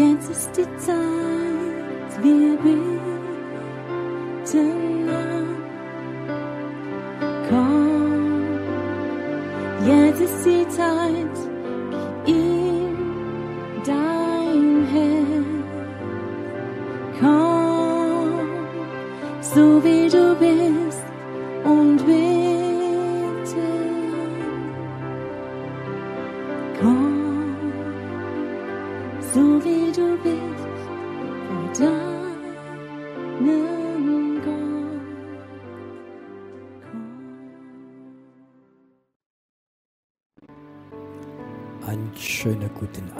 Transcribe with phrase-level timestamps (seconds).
[0.00, 3.08] Jetzt ist die Zeit, wir beten
[5.10, 5.46] an.
[7.50, 8.48] Komm,
[9.86, 11.36] jetzt ist die Zeit,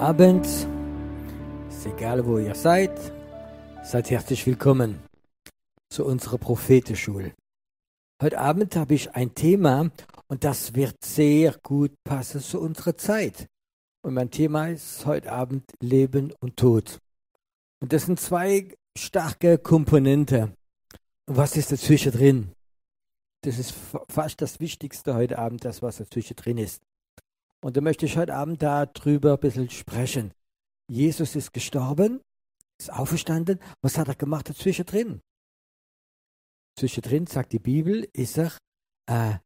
[0.01, 0.47] Abend.
[1.69, 2.91] Ist egal, wo ihr seid.
[3.83, 4.99] Seid herzlich willkommen
[5.89, 7.33] zu unserer Prophetenschule.
[8.19, 9.91] Heute Abend habe ich ein Thema
[10.27, 13.45] und das wird sehr gut passen zu unserer Zeit.
[14.03, 16.97] Und mein Thema ist heute Abend Leben und Tod.
[17.79, 20.55] Und das sind zwei starke Komponenten.
[21.27, 22.51] Und was ist dazwischen drin?
[23.43, 26.81] Das ist fa- fast das Wichtigste heute Abend, das, was dazwischen drin ist.
[27.63, 30.33] Und da möchte ich heute Abend darüber ein bisschen sprechen.
[30.89, 32.21] Jesus ist gestorben,
[32.79, 33.59] ist auferstanden.
[33.81, 35.21] Was hat er gemacht dazwischen drin?
[36.77, 38.57] Zwischendrin, sagt die Bibel, ist er
[39.07, 39.37] äh,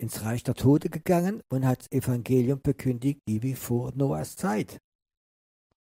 [0.00, 4.78] ins Reich der Tote gegangen und hat das Evangelium bekündigt, wie wie vor Noahs Zeit.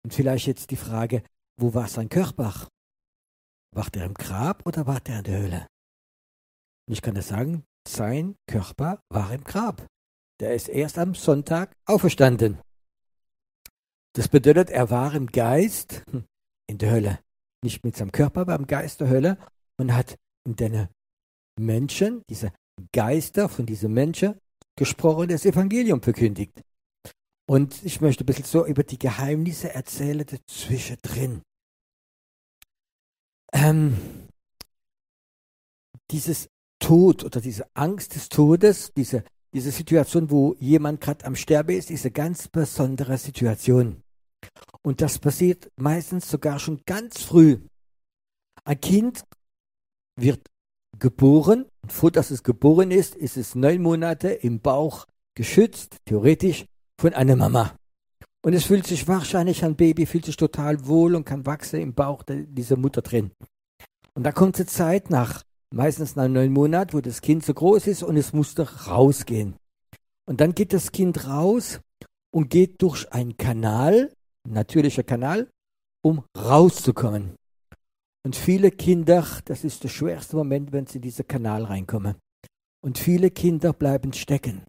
[0.03, 1.23] Und vielleicht jetzt die Frage,
[1.57, 2.67] wo war sein Körper?
[3.75, 5.67] War der im Grab oder war der in der Höhle?
[6.87, 9.85] Und ich kann das sagen, sein Körper war im Grab.
[10.39, 12.59] Der ist erst am Sonntag auferstanden.
[14.13, 16.03] Das bedeutet, er war im Geist
[16.67, 17.19] in der Hölle.
[17.63, 19.37] Nicht mit seinem Körper, aber im Geist der Hölle
[19.77, 20.87] und hat in den
[21.59, 22.51] Menschen, diese
[22.91, 24.37] Geister von diesen Menschen,
[24.77, 26.61] gesprochen, das Evangelium verkündigt.
[27.47, 31.41] Und ich möchte ein bisschen so über die Geheimnisse erzählen dazwischen drin.
[33.53, 34.27] Ähm,
[36.11, 39.23] dieses Tod oder diese Angst des Todes, diese,
[39.55, 44.03] diese Situation, wo jemand gerade am Sterben ist, ist eine ganz besondere Situation.
[44.81, 47.59] Und das passiert meistens sogar schon ganz früh.
[48.65, 49.23] Ein Kind
[50.19, 50.45] wird
[50.99, 51.67] geboren.
[51.81, 55.05] Und vor dass es geboren ist, ist es neun Monate im Bauch
[55.35, 56.65] geschützt, theoretisch,
[56.99, 57.77] von einer Mama.
[58.43, 61.93] Und es fühlt sich wahrscheinlich, ein Baby fühlt sich total wohl und kann wachsen im
[61.93, 63.31] Bauch dieser Mutter drin.
[64.15, 67.87] Und da kommt die Zeit nach, meistens nach neun Monaten, wo das Kind so groß
[67.87, 69.55] ist und es muss doch rausgehen.
[70.27, 71.79] Und dann geht das Kind raus
[72.33, 74.11] und geht durch einen Kanal,
[74.47, 75.49] natürlicher Kanal,
[76.03, 77.35] um rauszukommen.
[78.25, 82.15] Und viele Kinder, das ist der schwerste Moment, wenn sie in diesen Kanal reinkommen.
[82.83, 84.63] Und viele Kinder bleiben stecken.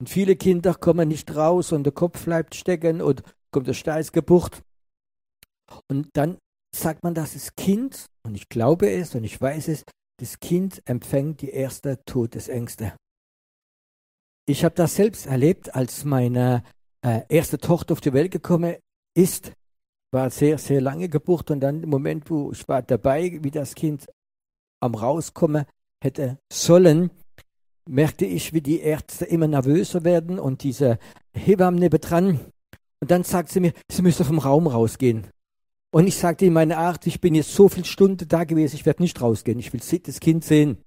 [0.00, 4.62] Und viele Kinder kommen nicht raus und der Kopf bleibt stecken und kommt der Steißgebucht.
[5.88, 6.38] Und dann
[6.74, 9.84] sagt man, das Kind, und ich glaube es und ich weiß es,
[10.20, 12.94] das Kind empfängt die erste Todesängste.
[14.46, 16.62] Ich habe das selbst erlebt, als meine
[17.02, 18.76] äh, erste Tochter auf die Welt gekommen
[19.14, 19.52] ist
[20.12, 23.74] war sehr, sehr lange Geburt und dann im Moment, wo ich war dabei, wie das
[23.74, 24.06] Kind
[24.80, 25.66] am Rauskommen
[26.02, 27.10] hätte sollen,
[27.88, 30.98] merkte ich, wie die Ärzte immer nervöser werden und diese
[31.32, 32.40] Hebamme nebendran.
[33.00, 35.26] Und dann sagt sie mir, sie müssen vom Raum rausgehen.
[35.92, 38.86] Und ich sagte in meiner Art, ich bin jetzt so viele Stunden da gewesen, ich
[38.86, 40.78] werde nicht rausgehen, ich will das Kind sehen.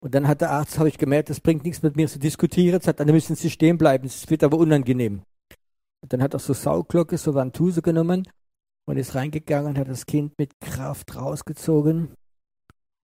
[0.00, 2.80] Und dann hat der Arzt, habe ich gemerkt, das bringt nichts mit mir zu diskutieren,
[2.80, 5.22] sagt, dann müssen Sie stehen bleiben, es wird aber unangenehm.
[6.00, 8.26] Und dann hat er so Sauglocke, so Vantuse genommen
[8.86, 12.14] und ist reingegangen und hat das Kind mit Kraft rausgezogen.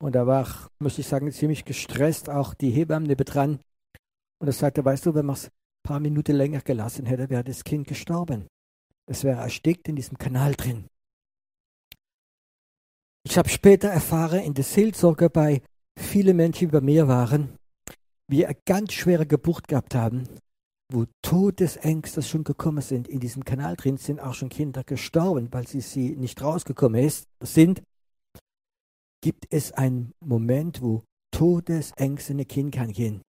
[0.00, 3.60] Und da war, möchte ich sagen, ziemlich gestresst, auch die Hebamme nebendran.
[4.38, 5.50] Und er sagte, weißt du, wenn man es ein
[5.82, 8.46] paar Minuten länger gelassen hätte, wäre das Kind gestorben.
[9.06, 10.86] Es wäre erstickt in diesem Kanal drin.
[13.26, 15.62] Ich habe später erfahren, in der Seelsorge bei
[15.98, 17.56] vielen Menschen, die bei mir waren,
[18.28, 20.28] wie eine ganz schwere Geburt gehabt haben,
[20.92, 25.66] wo Todesängste schon gekommen sind, in diesem Kanal drin sind auch schon Kinder gestorben, weil
[25.66, 27.82] sie, sie nicht rausgekommen ist, sind,
[29.22, 33.22] gibt es einen Moment, wo Todesängste in ein Kind kann gehen.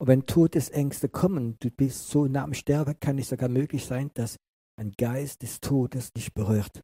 [0.00, 4.12] Und wenn Todesängste kommen, du bist so nah am Sterben, kann es sogar möglich sein,
[4.14, 4.36] dass
[4.76, 6.80] ein Geist des Todes dich berührt.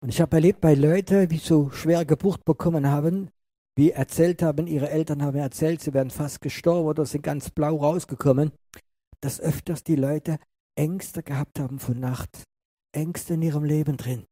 [0.00, 3.30] Und ich habe erlebt bei Leuten, die so schwere Geburt bekommen haben,
[3.76, 7.76] wie erzählt haben, ihre Eltern haben erzählt, sie wären fast gestorben oder sind ganz blau
[7.76, 8.52] rausgekommen,
[9.20, 10.38] dass öfters die Leute
[10.76, 12.44] Ängste gehabt haben von Nacht,
[12.92, 14.24] Ängste in ihrem Leben drin.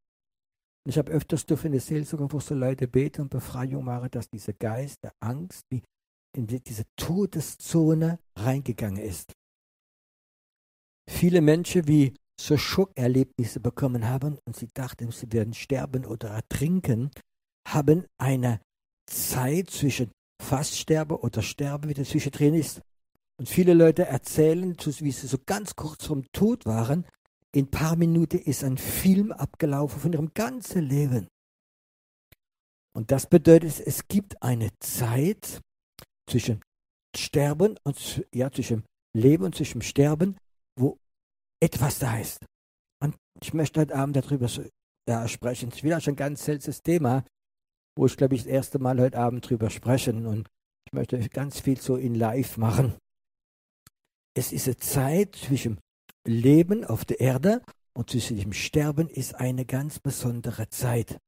[0.85, 4.11] Und ich habe öfters dürfen in der Seelsorge, wo so Leute beten und Befreiung machen,
[4.13, 5.83] dass dieser Geist der Angst wie
[6.37, 9.33] in die, diese Todeszone reingegangen ist.
[11.09, 17.11] viele Menschen wie so Schockerlebnisse bekommen haben und sie dachten, sie werden sterben oder ertrinken,
[17.67, 18.61] haben eine
[19.11, 20.11] Zeit zwischen
[20.43, 22.81] Faststerbe oder Sterbe, wie das zwischendrin ist.
[23.39, 27.07] Und viele Leute erzählen, wie sie so ganz kurz vom Tod waren.
[27.55, 31.29] In ein paar Minuten ist ein Film abgelaufen von ihrem ganzen Leben.
[32.95, 35.61] Und das bedeutet, es gibt eine Zeit
[36.29, 36.63] zwischen
[37.15, 38.85] Sterben und ja, zwischen
[39.15, 40.37] Leben und zwischen Sterben,
[40.79, 40.99] wo
[41.61, 42.45] etwas da ist.
[43.03, 44.49] Und ich möchte heute Abend darüber
[45.09, 45.69] ja, sprechen.
[45.69, 47.25] Es ist wieder schon ein ganz seltsames Thema,
[47.97, 50.27] wo ich, glaube ich, das erste Mal heute Abend drüber sprechen.
[50.27, 50.49] Und
[50.87, 52.95] ich möchte ganz viel so in live machen.
[54.35, 55.81] Es ist eine Zeit zwischen
[56.27, 57.63] Leben auf der Erde
[57.97, 61.19] und zwischen dem Sterben ist eine ganz besondere Zeit.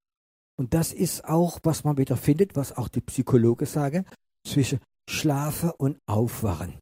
[0.59, 4.05] Und das ist auch, was man wieder findet, was auch die Psychologen sagen,
[4.47, 6.79] zwischen Schlafen und Aufwachen.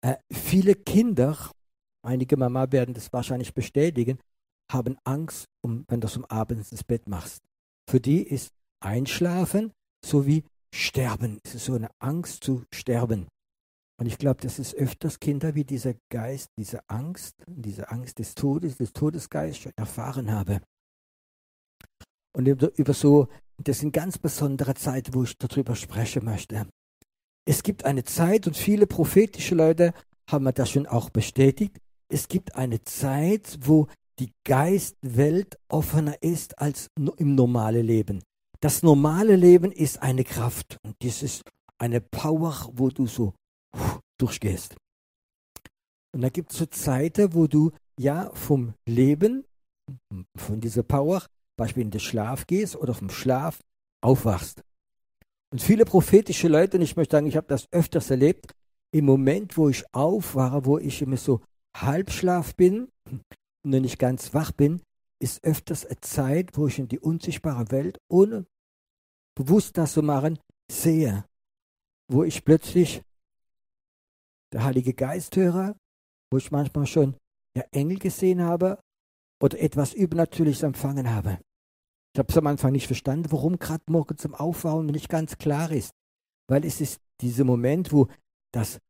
[0.00, 1.36] Äh, viele Kinder,
[2.02, 4.18] einige Mama werden das wahrscheinlich bestätigen,
[4.70, 7.42] haben Angst, um, wenn du es um abends ins Bett machst.
[7.88, 9.72] Für die ist Einschlafen
[10.04, 10.44] sowie
[10.74, 11.38] Sterben.
[11.44, 13.28] Es ist so eine Angst zu sterben.
[14.00, 18.34] Und ich glaube, das ist öfters Kinder wie dieser Geist, diese Angst, diese Angst des
[18.34, 20.62] Todes, des Todesgeistes schon erfahren habe.
[22.34, 23.28] Und über, so,
[23.58, 26.66] das sind ganz besondere Zeiten, wo ich darüber sprechen möchte.
[27.44, 29.92] Es gibt eine Zeit, und viele prophetische Leute
[30.26, 31.78] haben mir das schon auch bestätigt,
[32.12, 33.88] es gibt eine Zeit, wo
[34.18, 38.22] die Geistwelt offener ist als im normalen Leben.
[38.60, 41.42] Das normale Leben ist eine Kraft und das ist
[41.78, 43.34] eine Power, wo du so
[44.20, 44.76] durchgehst.
[46.14, 49.44] Und da gibt es so Zeiten, wo du ja vom Leben,
[50.36, 51.24] von dieser Power,
[51.56, 53.58] Beispiel in den Schlaf gehst oder vom Schlaf
[54.02, 54.62] aufwachst.
[55.50, 58.52] Und viele prophetische Leute, und ich möchte sagen, ich habe das öfters erlebt,
[58.94, 61.40] im Moment, wo ich aufwache, wo ich immer so
[61.76, 62.88] Halbschlaf bin
[63.64, 64.82] noch nicht ganz wach bin,
[65.20, 68.46] ist öfters eine Zeit, wo ich in die unsichtbare Welt, ohne
[69.36, 70.38] bewusst das zu machen,
[70.70, 71.24] sehe.
[72.08, 73.02] Wo ich plötzlich
[74.52, 75.76] der Heilige Geist höre,
[76.30, 77.16] wo ich manchmal schon
[77.56, 78.78] ja, Engel gesehen habe
[79.40, 81.38] oder etwas Übernatürliches empfangen habe.
[82.14, 85.70] Ich habe es am Anfang nicht verstanden, warum gerade morgen zum Aufwachen nicht ganz klar
[85.70, 85.92] ist.
[86.48, 88.08] Weil es ist dieser Moment, wo
[88.52, 88.80] das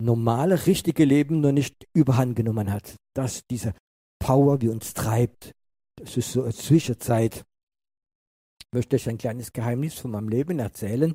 [0.00, 2.96] normale, richtige Leben noch nicht überhand genommen hat.
[3.14, 3.74] Dass diese
[4.18, 5.52] Power, wie uns treibt,
[5.96, 7.44] das ist so eine Zwischenzeit.
[8.60, 11.14] Ich möchte euch ein kleines Geheimnis von meinem Leben erzählen.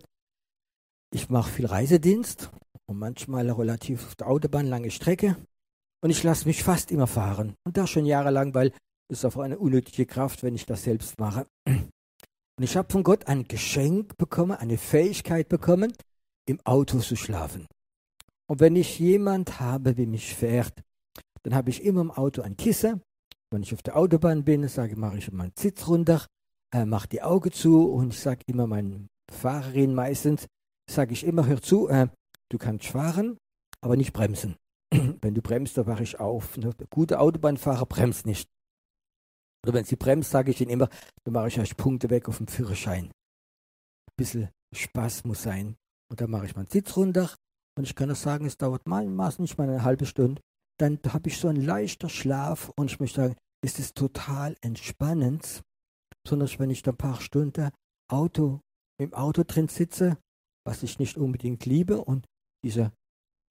[1.14, 2.52] Ich mache viel Reisedienst
[2.86, 5.38] und manchmal relativ auf der Autobahn lange Strecke.
[6.04, 7.56] Und ich lasse mich fast immer fahren.
[7.66, 8.72] Und das schon jahrelang, weil
[9.10, 11.48] ist auf eine unnötige Kraft, wenn ich das selbst mache.
[11.66, 15.94] Und ich habe von Gott ein Geschenk bekommen, eine Fähigkeit bekommen,
[16.46, 17.68] im Auto zu schlafen.
[18.50, 20.84] Und wenn ich jemand habe, der mich fährt,
[21.44, 23.02] dann habe ich immer im Auto ein Kissen.
[23.52, 26.26] Wenn ich auf der Autobahn bin, sage mache ich meinen Sitz runter,
[26.74, 30.48] äh, mache die Augen zu und ich sage immer meinen Fahrerin meistens,
[30.90, 32.08] sage ich immer, hör zu, äh,
[32.50, 33.38] du kannst fahren,
[33.82, 34.56] aber nicht bremsen.
[35.22, 36.58] wenn du bremst, dann wache ich auf.
[36.58, 36.72] Ne?
[36.90, 38.50] Gute Autobahnfahrer bremst nicht.
[39.66, 40.90] Oder wenn sie bremst, sage ich ihnen immer,
[41.24, 43.06] dann mache ich euch Punkte weg auf dem Führerschein.
[43.06, 45.76] Ein bisschen Spaß muss sein.
[46.10, 47.34] Und dann mache ich meinen Sitz runter
[47.78, 50.42] und ich kann auch sagen, es dauert mal nicht mal eine halbe Stunde.
[50.80, 55.64] Dann habe ich so einen leichter Schlaf und ich möchte sagen, es ist total entspannend,
[56.24, 57.72] besonders wenn ich dann ein paar Stunden
[58.12, 58.62] Auto,
[59.00, 60.18] im Auto drin sitze,
[60.66, 62.26] was ich nicht unbedingt liebe und
[62.64, 62.92] diese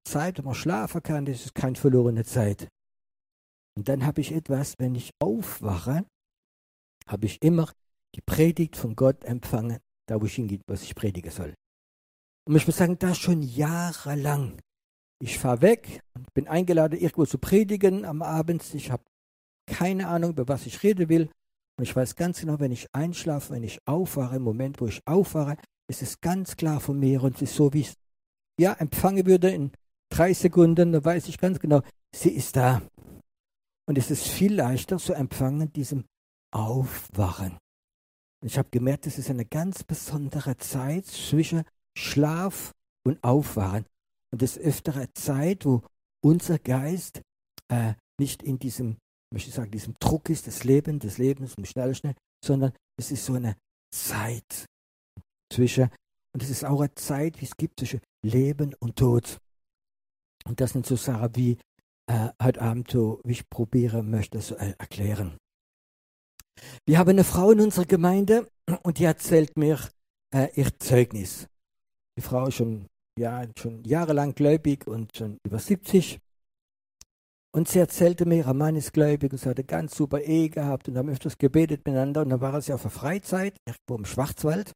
[0.06, 2.68] Zeit, wo man schlafen kann, das ist keine verlorene Zeit.
[3.76, 6.06] Und dann habe ich etwas, wenn ich aufwache,
[7.06, 7.70] habe ich immer
[8.14, 9.78] die Predigt von Gott empfangen,
[10.08, 11.54] da wo ich hingehe, was ich predigen soll.
[12.46, 14.60] Und ich muss sagen, das schon jahrelang.
[15.20, 18.62] Ich fahre weg und bin eingeladen, irgendwo zu predigen am Abend.
[18.74, 19.02] Ich habe
[19.66, 21.30] keine Ahnung, über was ich reden will.
[21.78, 25.06] Und ich weiß ganz genau, wenn ich einschlafe, wenn ich aufwache, im Moment, wo ich
[25.06, 25.56] aufwache,
[25.88, 27.96] ist es ganz klar von mir und es ist so, wie ich es
[28.58, 29.72] ja, empfangen würde in
[30.10, 31.82] drei Sekunden, da weiß ich ganz genau,
[32.14, 32.82] sie ist da.
[33.88, 36.04] Und es ist viel leichter zu empfangen, diesem
[36.52, 37.58] Aufwachen.
[38.42, 41.64] Und ich habe gemerkt, es ist eine ganz besondere Zeit zwischen
[41.96, 42.72] Schlaf
[43.06, 43.86] und Aufwachen.
[44.32, 45.82] Und ist öftere Zeit, wo
[46.22, 47.22] unser Geist
[47.68, 48.98] äh, nicht in diesem,
[49.32, 53.24] möchte ich sagen, diesem Druck ist, des Lebens, des Lebens, schnell, schnell, sondern es ist
[53.24, 53.56] so eine
[53.92, 54.66] Zeit
[55.52, 55.88] zwischen,
[56.34, 59.38] und es ist auch eine Zeit, wie es gibt zwischen Leben und Tod.
[60.46, 61.58] Und das sind so Sachen wie
[62.08, 65.38] äh, heute Abend so, wie ich probieren möchte, so äh, erklären.
[66.86, 68.48] Wir haben eine Frau in unserer Gemeinde
[68.82, 69.78] und die erzählt mir
[70.34, 71.48] äh, ihr Zeugnis.
[72.16, 72.86] Die Frau ist schon,
[73.18, 76.18] ja, schon jahrelang gläubig und schon über 70.
[77.54, 80.88] Und sie erzählte mir, ihr Mann ist gläubig und sie hatte ganz super Ehe gehabt
[80.88, 82.22] und haben öfters gebetet miteinander.
[82.22, 84.72] Und dann war sie auf der Freizeit, irgendwo im Schwarzwald.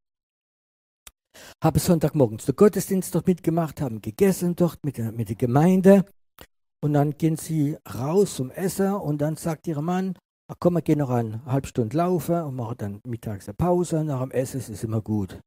[1.62, 6.04] Habe Sonntagmorgens den Gottesdienst dort mitgemacht, haben gegessen dort mit der, mit der Gemeinde.
[6.82, 10.16] Und dann gehen sie raus zum Essen und dann sagt ihr Mann,
[10.50, 14.04] ach komm, wir gehen noch eine halbe Stunde laufen und machen dann mittags eine Pause.
[14.04, 15.38] Nach dem Essen ist es immer gut.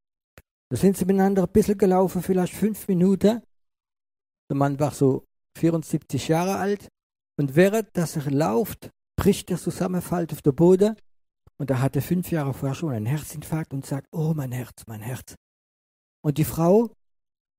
[0.74, 3.44] Da sind sie miteinander ein bisschen gelaufen, vielleicht fünf Minuten.
[4.50, 5.28] Der Mann war so
[5.60, 6.88] 74 Jahre alt
[7.38, 10.96] und während dass er läuft, bricht er zusammen, fällt auf den Boden
[11.60, 15.02] und er hatte fünf Jahre vorher schon einen Herzinfarkt und sagt, oh mein Herz, mein
[15.02, 15.36] Herz.
[16.26, 16.90] Und die Frau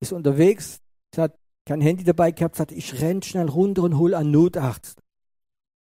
[0.00, 0.80] ist unterwegs,
[1.14, 5.00] sie hat kein Handy dabei gehabt, sagt, ich renn schnell runter und hol einen Notarzt.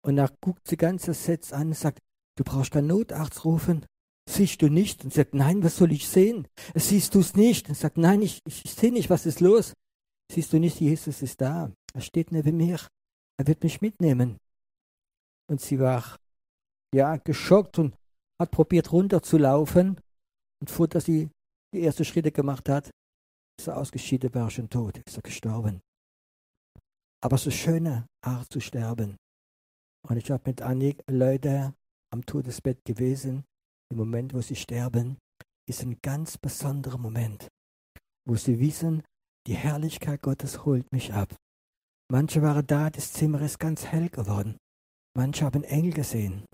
[0.06, 1.98] Und dann guckt sie ganz das Setz an und sagt,
[2.38, 3.86] du brauchst keinen Notarzt rufen.
[4.28, 5.04] Siehst du nicht?
[5.04, 6.48] Und sagt, nein, was soll ich sehen?
[6.74, 7.68] Siehst du es nicht?
[7.68, 9.74] Und sagt, nein, ich, ich sehe nicht, was ist los?
[10.32, 11.70] Siehst du nicht, Jesus ist da.
[11.92, 12.78] Er steht neben mir.
[13.38, 14.38] Er wird mich mitnehmen.
[15.50, 16.16] Und sie war,
[16.94, 17.94] ja, geschockt und
[18.40, 20.00] hat probiert runterzulaufen.
[20.60, 21.30] Und vor, dass sie
[21.74, 22.90] die ersten Schritte gemacht hat,
[23.58, 25.80] ist er ausgeschieden, war schon tot, ist er gestorben.
[27.22, 29.16] Aber so schöne Art zu sterben.
[30.08, 31.74] Und ich habe mit einigen Leuten
[32.12, 33.44] am Todesbett gewesen.
[33.90, 35.18] Im Moment, wo sie sterben,
[35.68, 37.48] ist ein ganz besonderer Moment,
[38.26, 39.02] wo sie wissen,
[39.46, 41.34] die Herrlichkeit Gottes holt mich ab.
[42.10, 44.56] Manche waren da, das Zimmer ist ganz hell geworden.
[45.16, 46.44] Manche haben Engel gesehen.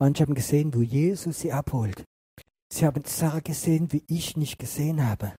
[0.00, 2.04] Manche haben gesehen, wo Jesus sie abholt.
[2.72, 5.34] Sie haben Sarah gesehen, wie ich nicht gesehen habe.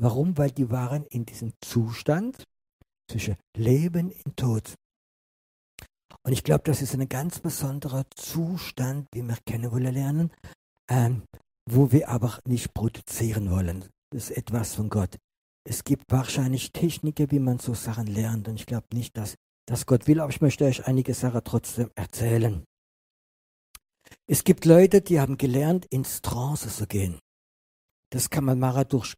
[0.00, 0.36] Warum?
[0.36, 2.44] Weil die waren in diesem Zustand
[3.08, 4.74] zwischen Leben und Tod.
[6.24, 10.32] Und ich glaube, das ist ein ganz besonderer Zustand, wie wir kennen wollen lernen,
[10.92, 11.22] ähm,
[11.68, 13.86] wo wir aber nicht produzieren wollen.
[14.12, 15.16] Das ist etwas von Gott.
[15.66, 18.46] Es gibt wahrscheinlich Techniken, wie man so Sachen lernt.
[18.48, 21.90] Und ich glaube nicht, dass das Gott will, aber ich möchte euch einige Sachen trotzdem
[21.94, 22.64] erzählen.
[24.26, 27.18] Es gibt Leute, die haben gelernt, ins Trance zu gehen.
[28.10, 29.14] Das kann man machen durch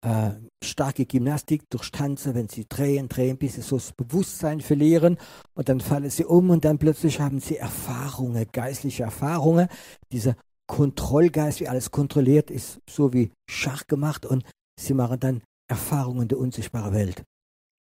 [0.00, 0.32] äh,
[0.64, 5.18] starke Gymnastik, durch Tanzen, wenn sie drehen, drehen, bis sie so das Bewusstsein verlieren
[5.54, 9.68] und dann fallen sie um und dann plötzlich haben sie Erfahrungen, geistliche Erfahrungen.
[10.10, 10.34] Dieser
[10.66, 14.44] Kontrollgeist, wie alles kontrolliert, ist so wie Schach gemacht und
[14.78, 17.22] sie machen dann Erfahrungen der unsichtbaren Welt.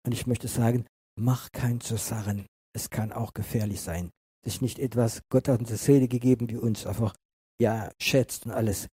[0.06, 0.86] Und ich möchte sagen,
[1.20, 2.46] mach kein Zusagen.
[2.74, 4.10] Es kann auch gefährlich sein.
[4.46, 7.16] Es ist nicht etwas, Gott hat uns eine Seele gegeben, die uns einfach,
[7.62, 8.88] ja, schätzt und alles.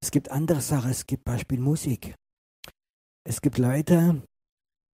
[0.00, 2.14] Es gibt andere Sachen, es gibt Beispiel Musik.
[3.24, 4.22] Es gibt Leute,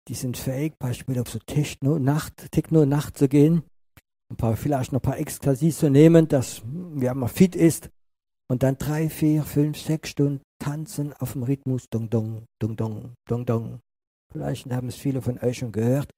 [0.09, 3.65] die sind fähig, Beispiel auf so Techno-Nacht, Techno-Nacht zu gehen,
[4.31, 6.63] ein paar, vielleicht noch ein paar Ekstasie zu nehmen, dass
[6.97, 7.91] ja, man fit ist
[8.51, 13.15] und dann drei, vier, fünf, sechs Stunden tanzen auf dem Rhythmus, dong, dong, dong, dong,
[13.29, 13.81] dong, dong.
[14.33, 16.11] Vielleicht haben es viele von euch schon gehört.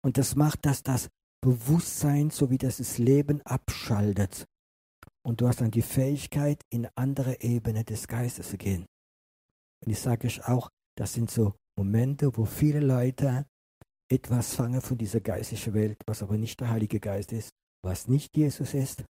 [0.00, 1.08] Und das macht, dass das
[1.42, 4.46] Bewusstsein sowie das, das Leben abschaltet.
[5.22, 8.86] Und du hast dann die Fähigkeit, in andere Ebene des Geistes zu gehen.
[9.84, 13.44] Und ich sage euch auch, das sind so Momente, wo viele Leute
[14.10, 17.50] etwas fangen von dieser geistlichen Welt, was aber nicht der Heilige Geist ist,
[17.84, 19.04] was nicht Jesus ist.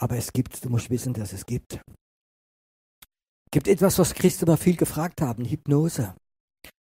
[0.00, 1.74] Aber es gibt, du musst wissen, dass es gibt.
[1.74, 6.14] Es gibt etwas, was Christen mal viel gefragt haben, Hypnose.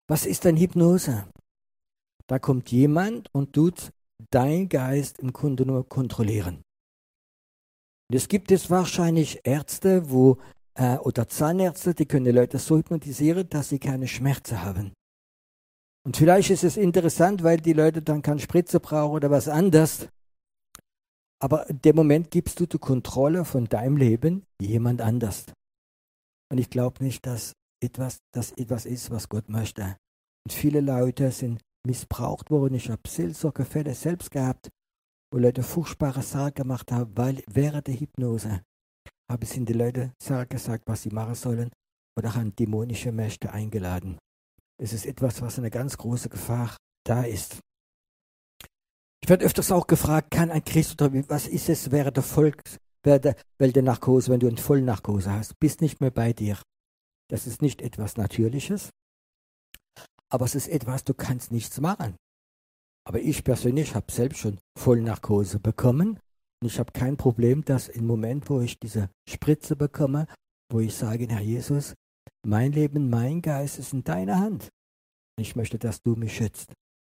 [0.08, 1.28] Was ist denn Hypnose?
[2.26, 3.90] Da kommt jemand und tut
[4.30, 6.62] dein Geist im Grunde nur kontrollieren.
[8.11, 10.38] Und es gibt es wahrscheinlich Ärzte, wo
[10.75, 14.92] äh, oder Zahnärzte, die können die Leute so hypnotisieren, dass sie keine Schmerzen haben.
[16.06, 20.08] Und vielleicht ist es interessant, weil die Leute dann keine Spritze brauchen oder was anderes.
[21.42, 25.46] Aber in dem Moment gibst du die Kontrolle von deinem Leben jemand anders.
[26.50, 29.96] Und ich glaube nicht, dass etwas, das etwas ist, was Gott möchte.
[30.46, 32.74] Und viele Leute sind missbraucht worden.
[32.74, 34.68] Ich habe Seelsorgefälle selbst gehabt,
[35.32, 38.62] wo Leute furchtbare Sachen gemacht haben, weil während der Hypnose
[39.30, 41.70] haben sie den Leuten Sachen gesagt, was sie machen sollen
[42.16, 44.18] oder haben dämonische Mächte eingeladen.
[44.80, 47.58] Es ist etwas, was eine ganz große Gefahr da ist.
[49.25, 52.76] Ich werde öfters auch gefragt, kann ein Christ oder was ist es während der Volks,
[53.04, 53.25] während
[53.59, 56.59] der Narkose, wenn du eine Vollnarkose hast, bist nicht mehr bei dir.
[57.31, 58.90] Das ist nicht etwas Natürliches,
[60.31, 62.16] aber es ist etwas, du kannst nichts machen.
[63.09, 66.21] Aber ich persönlich habe selbst schon Vollnarkose bekommen
[66.61, 70.26] und ich habe kein Problem, dass im Moment, wo ich diese Spritze bekomme,
[70.71, 71.95] wo ich sage, Herr Jesus,
[72.47, 74.69] mein Leben, mein Geist ist in deiner Hand.
[75.40, 76.75] Ich möchte, dass du mich schützt.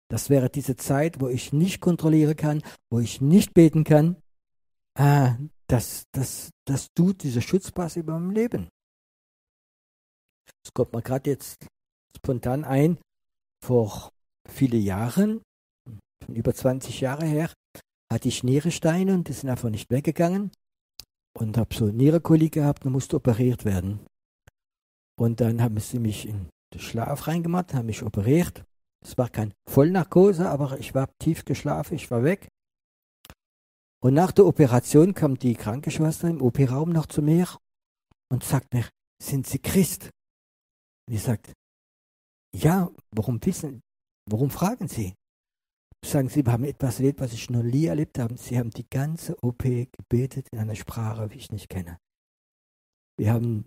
[0.08, 4.16] Das wäre diese Zeit, wo ich nicht kontrollieren kann, wo ich nicht beten kann.
[4.96, 5.36] Ah,
[5.66, 8.68] das, das, das tut dieser Schutzpass über mein Leben.
[10.64, 11.66] Es kommt mir gerade jetzt
[12.16, 12.98] spontan ein,
[13.64, 14.10] vor
[14.48, 15.42] viele Jahren,
[16.28, 17.52] über 20 Jahre her,
[18.12, 20.50] hatte ich Nieresteine und die sind einfach nicht weggegangen
[21.36, 24.00] und habe so Nierenkolik gehabt und musste operiert werden.
[25.18, 28.64] Und dann haben sie mich in den Schlaf reingemacht, haben mich operiert.
[29.04, 32.48] Es war kein Vollnarkose, aber ich war tief geschlafen, ich war weg.
[34.02, 37.48] Und nach der Operation kam die Krankenschwester im OP-Raum noch zu mir
[38.30, 38.88] und sagt mir,
[39.22, 40.10] sind Sie Christ?
[41.08, 41.52] Und ich sagte,
[42.54, 43.80] ja, warum wissen,
[44.28, 45.14] warum fragen Sie?
[46.04, 48.36] Sagen Sie, wir haben etwas erlebt, was ich noch nie erlebt habe.
[48.36, 51.98] Sie haben die ganze OP gebetet in einer Sprache, wie ich nicht kenne.
[53.18, 53.66] Wir haben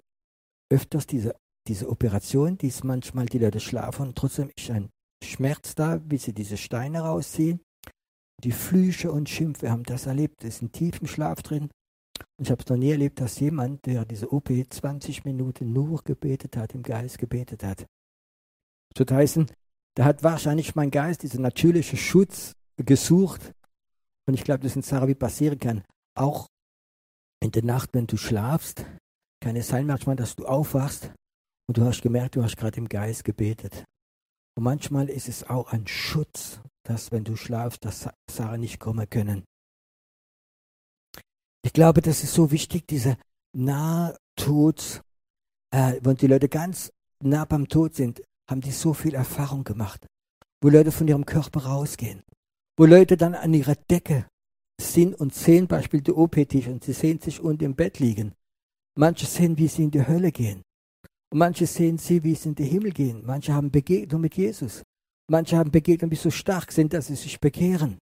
[0.71, 1.36] öfters diese,
[1.67, 4.89] diese Operation, die ist manchmal die Leute schlafen und trotzdem ist ein
[5.23, 7.61] Schmerz da, wie sie diese Steine rausziehen.
[8.43, 11.69] Die Flüche und Schimpfe haben das erlebt, ist ein tiefen Schlaf drin.
[12.41, 16.55] Ich habe es noch nie erlebt, dass jemand, der diese OP 20 Minuten nur gebetet
[16.55, 17.85] hat, im Geist gebetet hat.
[18.97, 19.47] So heißen,
[19.95, 23.53] da hat wahrscheinlich mein Geist diesen natürlichen Schutz gesucht.
[24.25, 25.83] Und ich glaube, das ist eine Sache, wie passieren kann.
[26.15, 26.47] Auch
[27.41, 28.85] in der Nacht, wenn du schlafst,
[29.41, 31.11] kann es sein manchmal, dass du aufwachst
[31.67, 33.83] und du hast gemerkt, du hast gerade im Geist gebetet.
[34.59, 39.09] Und manchmal ist es auch ein Schutz, dass wenn du schlafst, dass Sachen nicht kommen
[39.09, 39.45] können.
[41.63, 43.15] Ich glaube, das ist so wichtig, dieser
[43.55, 45.01] Nahtod,
[45.73, 46.91] äh, wenn die Leute ganz
[47.23, 50.05] nah beim Tod sind, haben die so viel Erfahrung gemacht,
[50.61, 52.21] wo Leute von ihrem Körper rausgehen,
[52.77, 54.27] wo Leute dann an ihrer Decke
[54.81, 58.33] sind und sehen Beispiel die OP-Tisch und sie sehen sich unten im Bett liegen.
[58.97, 60.63] Manche sehen, wie sie in die Hölle gehen.
[61.31, 63.24] Und manche sehen sie, wie sie in den Himmel gehen.
[63.25, 64.83] Manche haben Begegnung mit Jesus.
[65.29, 68.00] Manche haben Begegnung, die so stark sind, dass sie sich bekehren.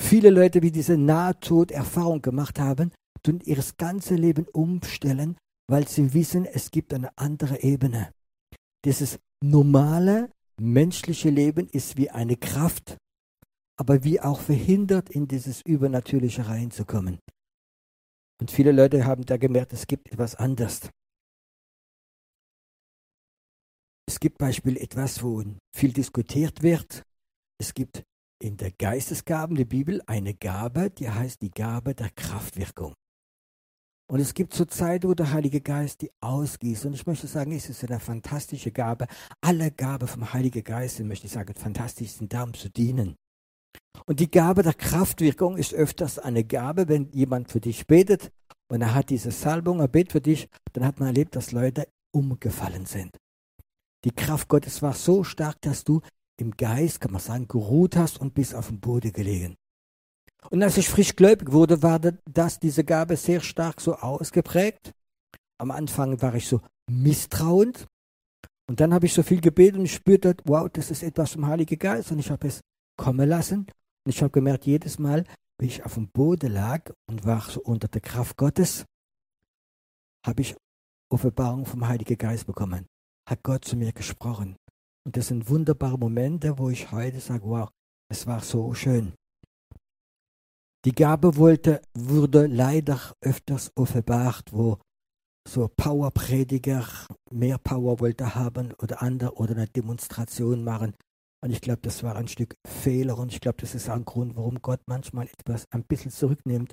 [0.00, 5.36] Viele Leute, die diese Nahtoderfahrung gemacht haben, tun ihr ganzes Leben umstellen,
[5.68, 8.12] weil sie wissen, es gibt eine andere Ebene.
[8.84, 12.96] Dieses normale menschliche Leben ist wie eine Kraft,
[13.78, 17.18] aber wie auch verhindert, in dieses Übernatürliche reinzukommen.
[18.40, 20.90] Und viele Leute haben da gemerkt, es gibt etwas anderes.
[24.20, 25.42] Es gibt Beispiel etwas, wo
[25.74, 27.04] viel diskutiert wird.
[27.58, 28.04] Es gibt
[28.38, 32.92] in der Geistesgaben der Bibel eine Gabe, die heißt die Gabe der Kraftwirkung.
[34.12, 36.84] Und es gibt so Zeit, wo der Heilige Geist die ausgießt.
[36.84, 39.06] Und ich möchte sagen, es ist eine fantastische Gabe.
[39.40, 43.16] Alle Gabe vom Heiligen Geist, möchte ich sagen, fantastisch sind da, um zu dienen.
[44.04, 48.30] Und die Gabe der Kraftwirkung ist öfters eine Gabe, wenn jemand für dich betet
[48.70, 51.88] und er hat diese Salbung, er betet für dich, dann hat man erlebt, dass Leute
[52.12, 53.16] umgefallen sind.
[54.04, 56.00] Die Kraft Gottes war so stark, dass du
[56.38, 59.56] im Geist, kann man sagen, geruht hast und bist auf dem Boden gelegen.
[60.48, 64.92] Und als ich frisch gläubig wurde, war das, diese Gabe sehr stark so ausgeprägt.
[65.58, 67.86] Am Anfang war ich so misstrauend.
[68.66, 71.78] Und dann habe ich so viel gebetet und spürte, wow, das ist etwas vom Heiligen
[71.78, 72.10] Geist.
[72.10, 72.62] Und ich habe es
[72.96, 73.66] kommen lassen.
[74.04, 75.24] Und ich habe gemerkt, jedes Mal,
[75.58, 78.86] wenn ich auf dem Boden lag und war so unter der Kraft Gottes,
[80.24, 80.56] habe ich
[81.10, 82.86] Offenbarung vom Heiligen Geist bekommen.
[83.28, 84.56] Hat Gott zu mir gesprochen.
[85.06, 87.68] Und das sind wunderbare Momente, wo ich heute sage, wow,
[88.10, 89.12] es war so schön.
[90.84, 94.78] Die Gabe wollte, wurde leider öfters offenbart, wo
[95.46, 96.86] so Powerprediger
[97.30, 100.94] mehr Power wollte haben oder andere oder eine Demonstration machen.
[101.42, 104.36] Und ich glaube, das war ein Stück Fehler und ich glaube, das ist ein Grund,
[104.36, 106.72] warum Gott manchmal etwas ein bisschen zurücknimmt,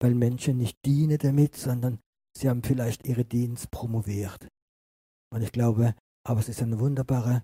[0.00, 1.98] weil Menschen nicht dienen damit, sondern
[2.36, 4.48] sie haben vielleicht ihre Dienst promoviert.
[5.36, 5.94] Und ich glaube,
[6.26, 7.42] aber es ist eine wunderbare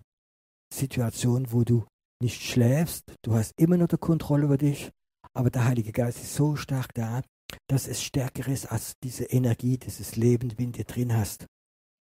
[0.72, 1.84] Situation, wo du
[2.20, 4.90] nicht schläfst, du hast immer noch die Kontrolle über dich
[5.34, 7.22] aber der Heilige Geist ist so stark da,
[7.68, 11.46] dass es stärker ist als diese Energie, dieses Leben, die du in dir drin hast.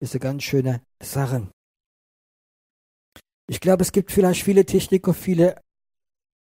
[0.01, 1.51] Das ist eine ganz schöne Sache.
[3.49, 5.61] Ich glaube, es gibt vielleicht viele Techniker, viele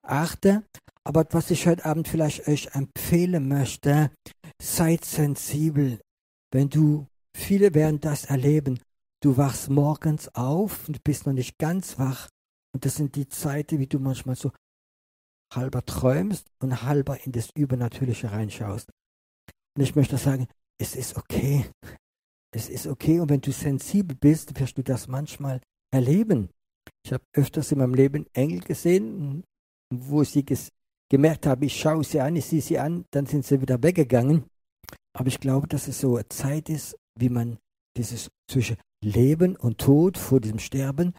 [0.06, 0.66] Arten,
[1.04, 4.12] aber was ich heute Abend vielleicht euch empfehlen möchte,
[4.62, 6.00] seid sensibel.
[6.52, 8.80] Wenn du, viele werden das erleben,
[9.22, 12.30] du wachst morgens auf und bist noch nicht ganz wach.
[12.74, 14.52] Und das sind die Zeiten, wie du manchmal so
[15.54, 18.90] halber träumst und halber in das Übernatürliche reinschaust.
[19.76, 20.48] Und ich möchte sagen,
[20.80, 21.66] es ist okay.
[22.54, 23.20] Es ist okay.
[23.20, 26.50] Und wenn du sensibel bist, wirst du das manchmal erleben.
[27.04, 29.44] Ich habe öfters in meinem Leben Engel gesehen,
[29.94, 30.46] wo ich sie
[31.10, 34.46] gemerkt habe, ich schaue sie an, ich sehe sie an, dann sind sie wieder weggegangen.
[35.14, 37.58] Aber ich glaube, dass es so eine Zeit ist, wie man
[37.98, 41.14] dieses zwischen Leben und Tod vor diesem Sterben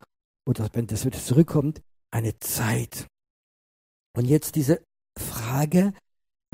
[0.46, 3.06] oder wenn das wieder zurückkommt, eine Zeit.
[4.16, 4.83] Und jetzt diese
[5.18, 5.92] Frage,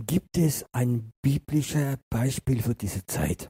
[0.05, 3.49] gibt es ein biblisches Beispiel für diese Zeit?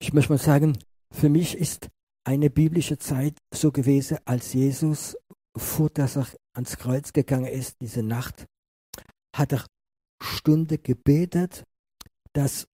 [0.00, 0.78] Ich möchte mal sagen,
[1.12, 1.88] für mich ist
[2.24, 5.16] eine biblische Zeit so gewesen, als Jesus
[5.56, 8.46] vor dass er ans Kreuz gegangen ist, diese Nacht,
[9.34, 9.66] hat er
[10.22, 11.64] Stunde gebetet,
[12.32, 12.66] dass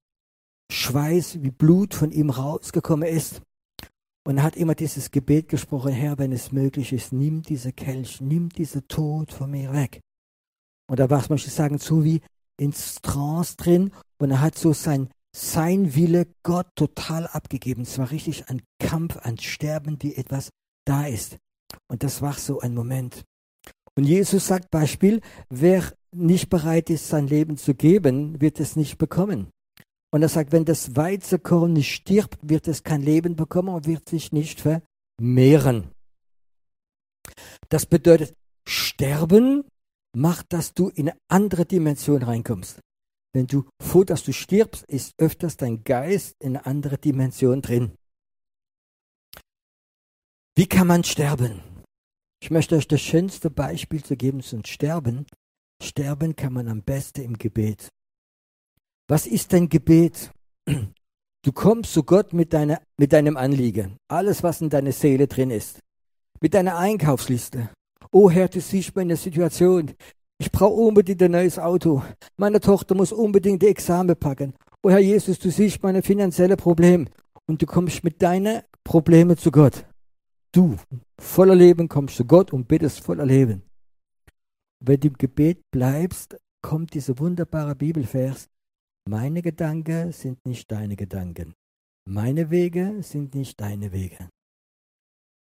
[0.71, 3.41] Schweiß wie Blut von ihm rausgekommen ist.
[4.27, 8.21] Und er hat immer dieses Gebet gesprochen, Herr, wenn es möglich ist, nimm diese Kelch,
[8.21, 10.01] nimm diese Tod von mir weg.
[10.89, 12.21] Und da war es, möchte ich sagen, so wie
[12.59, 17.83] ins Trance drin und er hat so sein, sein Wille Gott total abgegeben.
[17.83, 20.51] Es war richtig ein Kampf, ein Sterben, wie etwas
[20.87, 21.37] da ist.
[21.89, 23.25] Und das war so ein Moment.
[23.95, 28.99] Und Jesus sagt Beispiel, wer nicht bereit ist, sein Leben zu geben, wird es nicht
[28.99, 29.49] bekommen.
[30.17, 34.09] Und er sagt, wenn das Weizenkorn nicht stirbt, wird es kein Leben bekommen und wird
[34.09, 35.91] sich nicht vermehren.
[37.69, 38.35] Das bedeutet,
[38.67, 39.65] sterben
[40.17, 42.81] macht, dass du in eine andere Dimension reinkommst.
[43.35, 47.93] Wenn du vor, dass du stirbst, ist öfters dein Geist in eine andere Dimension drin.
[50.57, 51.61] Wie kann man sterben?
[52.43, 55.27] Ich möchte euch das schönste Beispiel zu geben zum Sterben.
[55.83, 57.91] Sterben kann man am besten im Gebet.
[59.09, 60.31] Was ist dein Gebet?
[61.43, 63.99] Du kommst zu Gott mit, deiner, mit deinem Anliegen.
[64.09, 65.79] Alles, was in deiner Seele drin ist.
[66.41, 67.71] Mit deiner Einkaufsliste.
[68.11, 69.93] Oh Herr, du siehst meine Situation.
[70.39, 72.03] Ich brauche unbedingt ein neues Auto.
[72.37, 74.55] Meine Tochter muss unbedingt die Examen packen.
[74.83, 77.07] Oh Herr Jesus, du siehst meine finanzielle Probleme.
[77.47, 79.87] Und du kommst mit deinen Problemen zu Gott.
[80.51, 80.77] Du,
[81.17, 83.63] voller Leben, kommst zu Gott und bittest voller Leben.
[84.81, 88.49] Wenn du im Gebet bleibst, kommt dieser wunderbare Bibelvers.
[89.09, 91.55] Meine Gedanken sind nicht deine Gedanken.
[92.09, 94.29] Meine Wege sind nicht deine Wege.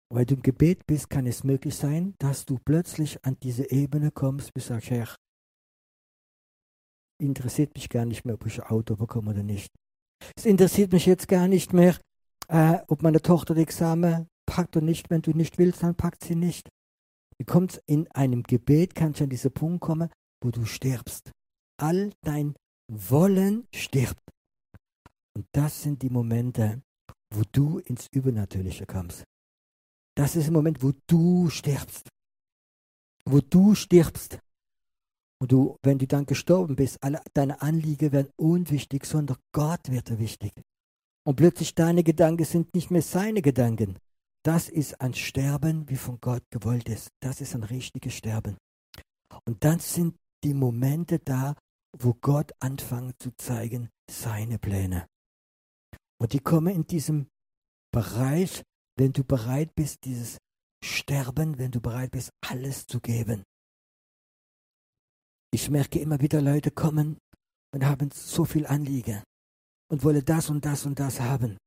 [0.09, 4.11] Weil du im Gebet bist, kann es möglich sein, dass du plötzlich an diese Ebene
[4.11, 5.13] kommst, du sagst, Herr,
[7.21, 9.73] interessiert mich gar nicht mehr, ob ich ein Auto bekomme oder nicht.
[10.37, 11.97] Es interessiert mich jetzt gar nicht mehr,
[12.47, 15.09] äh, ob meine Tochter das Examen packt oder nicht.
[15.09, 16.69] Wenn du nicht willst, dann packt sie nicht.
[17.37, 20.09] Du kommst in einem Gebet, kannst du an diesen Punkt kommen,
[20.41, 21.31] wo du stirbst.
[21.77, 22.55] All dein
[22.89, 24.29] wollen stirbt.
[25.33, 26.81] Und das sind die Momente,
[27.33, 29.23] wo du ins Übernatürliche kommst.
[30.15, 32.09] Das ist der Moment, wo du stirbst.
[33.25, 34.39] Wo du stirbst.
[35.41, 40.19] Und du, wenn du dann gestorben bist, alle deine Anliegen werden unwichtig, sondern Gott wird
[40.19, 40.51] wichtig.
[41.25, 43.97] Und plötzlich deine Gedanken sind nicht mehr seine Gedanken.
[44.43, 47.09] Das ist ein Sterben, wie von Gott gewollt ist.
[47.21, 48.57] Das ist ein richtiges Sterben.
[49.45, 51.55] Und dann sind die Momente da,
[51.97, 55.07] wo Gott anfängt zu zeigen seine Pläne.
[56.21, 57.27] Und die kommen in diesem
[57.91, 58.63] Bereich,
[58.97, 60.37] wenn du bereit bist, dieses
[60.83, 63.43] Sterben, wenn du bereit bist, alles zu geben.
[65.51, 67.17] Ich merke immer wieder, Leute kommen
[67.73, 69.23] und haben so viel Anliegen
[69.91, 71.57] und wollen das und das und das haben.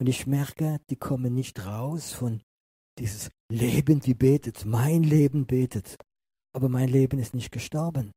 [0.00, 2.40] Und ich merke, die kommen nicht raus von
[2.98, 4.64] dieses Leben, wie betet.
[4.64, 5.96] Mein Leben betet.
[6.54, 8.12] Aber mein Leben ist nicht gestorben.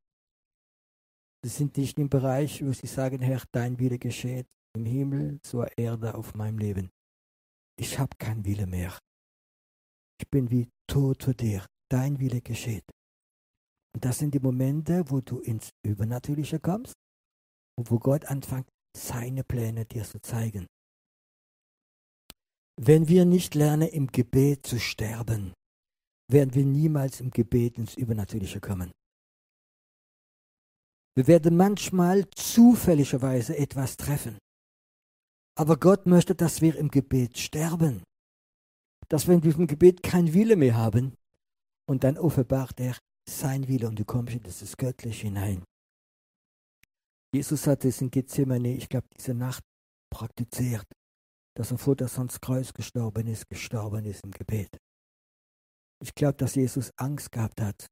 [1.43, 5.77] Sie sind nicht im Bereich, wo sie sagen, Herr, dein Wille geschieht im Himmel zur
[5.77, 6.89] Erde auf meinem Leben.
[7.77, 8.97] Ich habe keinen Wille mehr.
[10.21, 11.65] Ich bin wie tot für dir.
[11.91, 12.86] Dein Wille geschieht.
[13.93, 16.93] Und das sind die Momente, wo du ins Übernatürliche kommst
[17.77, 20.65] und wo Gott anfängt, seine Pläne dir zu zeigen.
[22.79, 25.53] Wenn wir nicht lernen, im Gebet zu sterben,
[26.32, 28.91] werden wir niemals im Gebet ins Übernatürliche kommen.
[31.15, 34.38] Wir werden manchmal zufälligerweise etwas treffen.
[35.56, 38.04] Aber Gott möchte, dass wir im Gebet sterben.
[39.10, 41.13] Dass wir diesem Gebet kein Wille mehr haben.
[41.88, 42.97] Und dann offenbart er
[43.30, 45.63] sein Wille und du kommst in dieses Göttliche hinein.
[47.34, 49.63] Jesus hat es in Gethsemane, ich glaube, diese Nacht
[50.12, 50.86] praktiziert,
[51.56, 54.78] dass er vor das ans Kreuz gestorben ist, gestorben ist im Gebet.
[56.02, 57.88] Ich glaube, dass Jesus Angst gehabt hat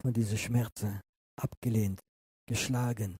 [0.00, 1.00] von diesen Schmerzen,
[1.36, 2.00] abgelehnt,
[2.50, 3.16] geschlagen,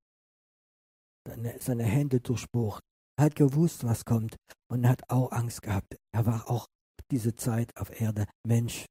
[1.25, 2.83] seine, seine Hände durchbohrt.
[3.17, 4.37] Er hat gewusst, was kommt
[4.69, 5.97] und hat auch Angst gehabt.
[6.13, 6.67] Er war auch
[7.13, 8.87] diese Zeit auf Erde Mensch.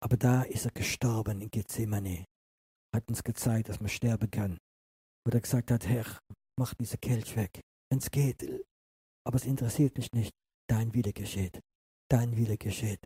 [0.00, 2.24] Aber da ist er gestorben in Gethsemane.
[2.94, 4.58] Hat uns gezeigt, dass man sterben kann.
[5.24, 6.06] Wo er gesagt hat, Herr,
[6.58, 7.60] mach diese Kelch weg.
[7.90, 8.42] Wenn es geht.
[9.26, 10.32] Aber es interessiert mich nicht.
[10.68, 11.58] Dein Wille geschieht.
[12.08, 13.00] Dein Wille geschieht.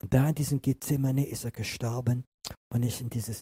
[0.00, 2.24] Und da in diesem Gethsemane ist er gestorben
[2.72, 3.40] und ist in dieses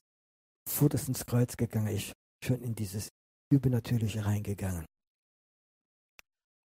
[0.69, 2.13] vorderst ins Kreuz gegangen ist,
[2.45, 3.09] schon in dieses
[3.53, 4.85] Übernatürliche reingegangen.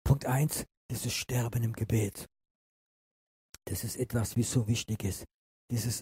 [0.06, 2.26] Punkt 1, dieses Sterben im Gebet.
[3.66, 5.26] Das ist etwas, wie so wichtig ist.
[5.72, 6.02] Dieses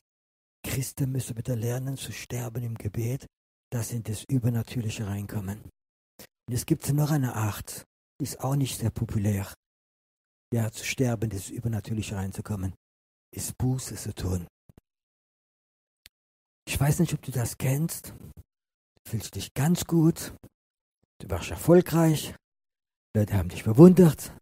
[0.63, 3.25] Christen müssen wieder lernen zu sterben im Gebet,
[3.71, 5.61] dass in das Übernatürliche reinkommen.
[6.47, 7.83] Und es gibt noch eine Art,
[8.19, 9.51] die ist auch nicht sehr populär.
[10.53, 12.75] Ja, zu sterben, das Übernatürliche reinzukommen,
[13.35, 14.47] ist Buße zu tun.
[16.67, 18.09] Ich weiß nicht, ob du das kennst.
[18.09, 20.33] Du fühlst dich ganz gut.
[21.19, 22.35] Du warst erfolgreich.
[23.15, 24.33] Leute haben dich bewundert.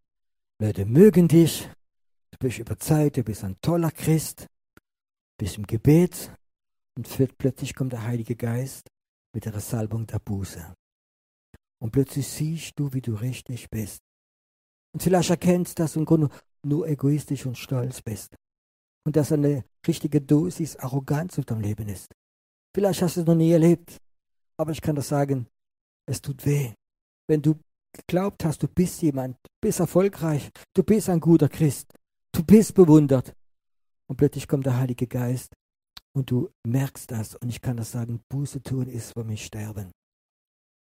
[0.60, 1.70] Leute mögen dich.
[2.32, 4.48] Du bist überzeugt, du bist ein toller Christ.
[4.76, 6.32] Du bist im Gebet.
[6.96, 7.08] Und
[7.38, 8.88] plötzlich kommt der Heilige Geist
[9.34, 10.74] mit der Salbung der Buße.
[11.80, 14.02] Und plötzlich siehst du, wie du richtig bist.
[14.94, 16.30] Und vielleicht erkennst, dass du im Grunde
[16.64, 18.36] nur egoistisch und stolz bist.
[19.06, 22.14] Und dass eine richtige Dosis Arroganz auf deinem Leben ist.
[22.76, 23.98] Vielleicht hast du es noch nie erlebt.
[24.58, 25.48] Aber ich kann das sagen,
[26.08, 26.74] es tut weh.
[27.28, 27.60] Wenn du
[27.94, 31.94] geglaubt hast, du bist jemand, du bist erfolgreich, du bist ein guter Christ,
[32.32, 33.34] du bist bewundert.
[34.10, 35.54] Und plötzlich kommt der Heilige Geist
[36.16, 37.36] und du merkst das.
[37.36, 39.92] Und ich kann das sagen, Buße tun ist für mich sterben.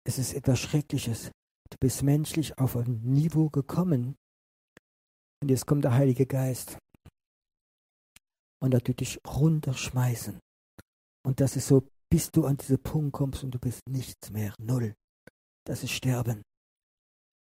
[0.05, 1.31] Es ist etwas Schreckliches.
[1.69, 4.15] Du bist menschlich auf ein Niveau gekommen.
[5.41, 6.77] Und jetzt kommt der Heilige Geist.
[8.63, 10.39] Und er tut dich runterschmeißen.
[11.25, 14.53] Und das ist so, bis du an diesen Punkt kommst und du bist nichts mehr.
[14.57, 14.93] Null.
[15.65, 16.43] Das ist Sterben.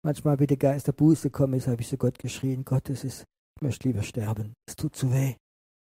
[0.05, 3.05] Manchmal, wie der Geist der Buße kommen ist, habe ich zu Gott geschrien, Gott, es
[3.05, 3.25] ist,
[3.57, 4.55] ich möchte lieber sterben.
[4.69, 5.37] Es tut so weh.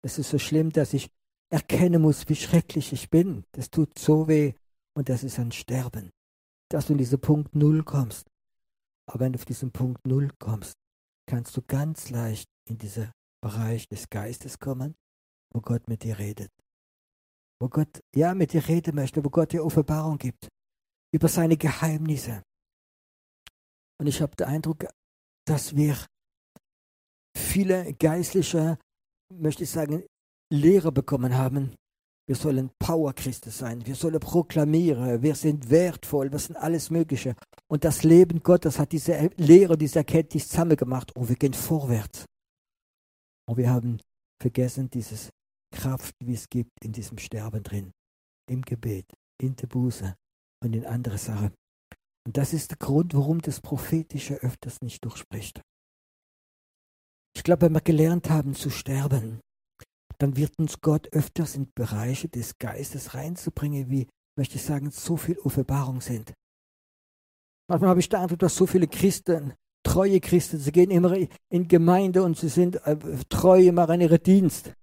[0.04, 1.08] Es ist so schlimm, dass ich
[1.50, 3.44] erkennen muss, wie schrecklich ich bin.
[3.52, 4.54] Das tut so weh
[4.96, 6.10] und das ist ein Sterben,
[6.68, 8.26] dass du in diesen Punkt Null kommst.
[9.08, 10.74] Aber wenn du auf diesen Punkt Null kommst,
[11.26, 14.94] kannst du ganz leicht in diesen Bereich des Geistes kommen,
[15.52, 16.50] wo Gott mit dir redet.
[17.60, 20.48] Wo Gott, ja, mit dir reden möchte, wo Gott dir Offenbarung gibt
[21.14, 22.42] über seine Geheimnisse.
[24.00, 24.86] Und ich habe den Eindruck,
[25.46, 25.96] dass wir
[27.36, 28.78] viele geistliche,
[29.32, 30.04] möchte ich sagen,
[30.52, 31.74] Lehre bekommen haben.
[32.26, 33.84] Wir sollen Powerchristen sein.
[33.84, 35.22] Wir sollen proklamieren.
[35.22, 36.30] Wir sind wertvoll.
[36.30, 37.34] Wir sind alles Mögliche.
[37.68, 41.14] Und das Leben Gottes hat diese Lehre, diese Erkenntnis zusammengemacht.
[41.16, 42.24] Und wir gehen vorwärts.
[43.48, 44.00] Und wir haben
[44.40, 45.30] vergessen, dieses
[45.72, 47.92] Kraft, wie es gibt, in diesem Sterben drin.
[48.48, 50.14] Im Gebet, in der Buße
[50.62, 51.52] und in andere Sachen.
[52.24, 55.60] Und das ist der Grund, warum das Prophetische öfters nicht durchspricht.
[57.34, 59.40] Ich glaube, wenn wir gelernt haben zu sterben,
[60.18, 64.06] dann wird uns Gott öfters in Bereiche des Geistes reinzubringen, wie,
[64.36, 66.32] möchte ich sagen, so viel Offenbarung sind.
[67.68, 71.16] Manchmal habe ich Eindruck, dass so viele Christen, treue Christen, sie gehen immer
[71.48, 72.96] in Gemeinde und sie sind äh,
[73.28, 74.74] treu, machen ihren Dienst.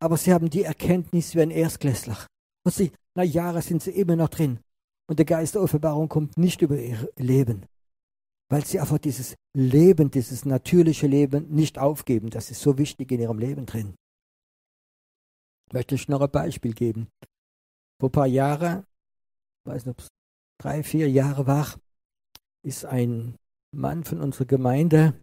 [0.00, 2.16] Aber sie haben die Erkenntnis wie ein Erstklässler.
[2.64, 4.60] Und sie, nach Jahren sind sie immer noch drin.
[5.08, 7.66] Und der Geist der Offenbarung kommt nicht über ihr Leben.
[8.50, 12.30] Weil sie einfach dieses Leben, dieses natürliche Leben nicht aufgeben.
[12.30, 13.94] Das ist so wichtig in ihrem Leben drin
[15.74, 17.08] möchte ich noch ein Beispiel geben.
[18.00, 18.86] Vor ein paar Jahren,
[19.60, 20.08] ich weiß nicht, ob es
[20.58, 21.74] drei, vier Jahre war,
[22.62, 23.36] ist ein
[23.72, 25.20] Mann von unserer Gemeinde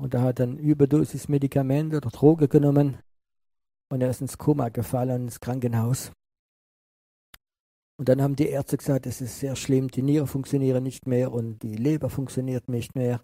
[0.00, 2.98] und er hat dann Überdosis Medikamente oder Droge genommen
[3.92, 6.12] und er ist ins Koma gefallen, ins Krankenhaus.
[7.98, 11.30] Und dann haben die Ärzte gesagt, es ist sehr schlimm, die Nieren funktionieren nicht mehr
[11.30, 13.20] und die Leber funktioniert nicht mehr.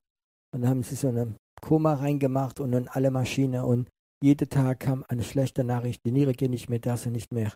[0.52, 3.88] Und dann haben sie so eine Koma reingemacht und dann alle Maschinen und
[4.22, 7.54] jeden Tag kam eine schlechte Nachricht, die Niere geht nicht mehr, das und nicht mehr.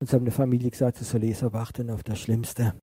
[0.00, 2.74] Und so haben die Familie gesagt, sie soll Leser warten auf das Schlimmste.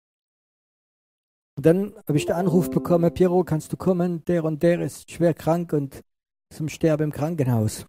[1.55, 4.25] Und dann habe ich den Anruf bekommen, Piero, kannst du kommen?
[4.25, 6.01] Der und der ist schwer krank und
[6.51, 7.85] zum Sterben im Krankenhaus.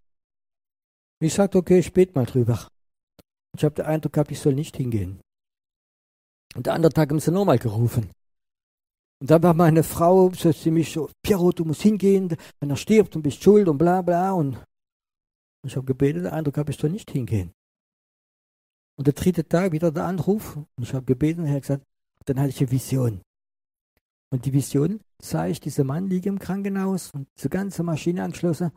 [1.22, 2.66] Und ich sagte, okay, ich bete mal drüber.
[3.56, 5.20] Ich habe den Eindruck gehabt, ich soll nicht hingehen.
[6.56, 8.11] Und der andere Tag haben sie nochmal gerufen.
[9.20, 13.14] Und dann war meine Frau so ziemlich so, Piero, du musst hingehen, wenn er stirbt
[13.14, 14.32] und bist schuld und bla bla.
[14.32, 14.61] Und
[15.64, 17.52] ich habe gebetet, der Eindruck habe, ich soll nicht hingehen.
[18.98, 20.56] Und der dritte Tag wieder der Anruf.
[20.56, 21.85] Und ich habe gebetet und er hat gesagt,
[22.24, 23.22] dann hatte ich eine Vision.
[24.32, 28.72] Und die Vision sah ich, dieser Mann liege im Krankenhaus und diese ganze Maschine angeschlossen.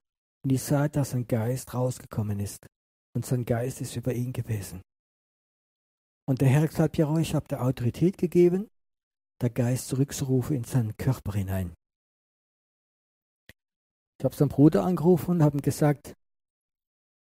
[0.45, 2.67] Und ich sah, dass ein Geist rausgekommen ist.
[3.15, 4.83] Und sein Geist ist über ihn gewesen.
[6.29, 8.69] Und der Herr hat gesagt, ich habe der Autorität gegeben,
[9.41, 11.73] der Geist zurückzurufen in seinen Körper hinein.
[14.19, 16.13] Ich habe seinen Bruder angerufen und habe ihm gesagt,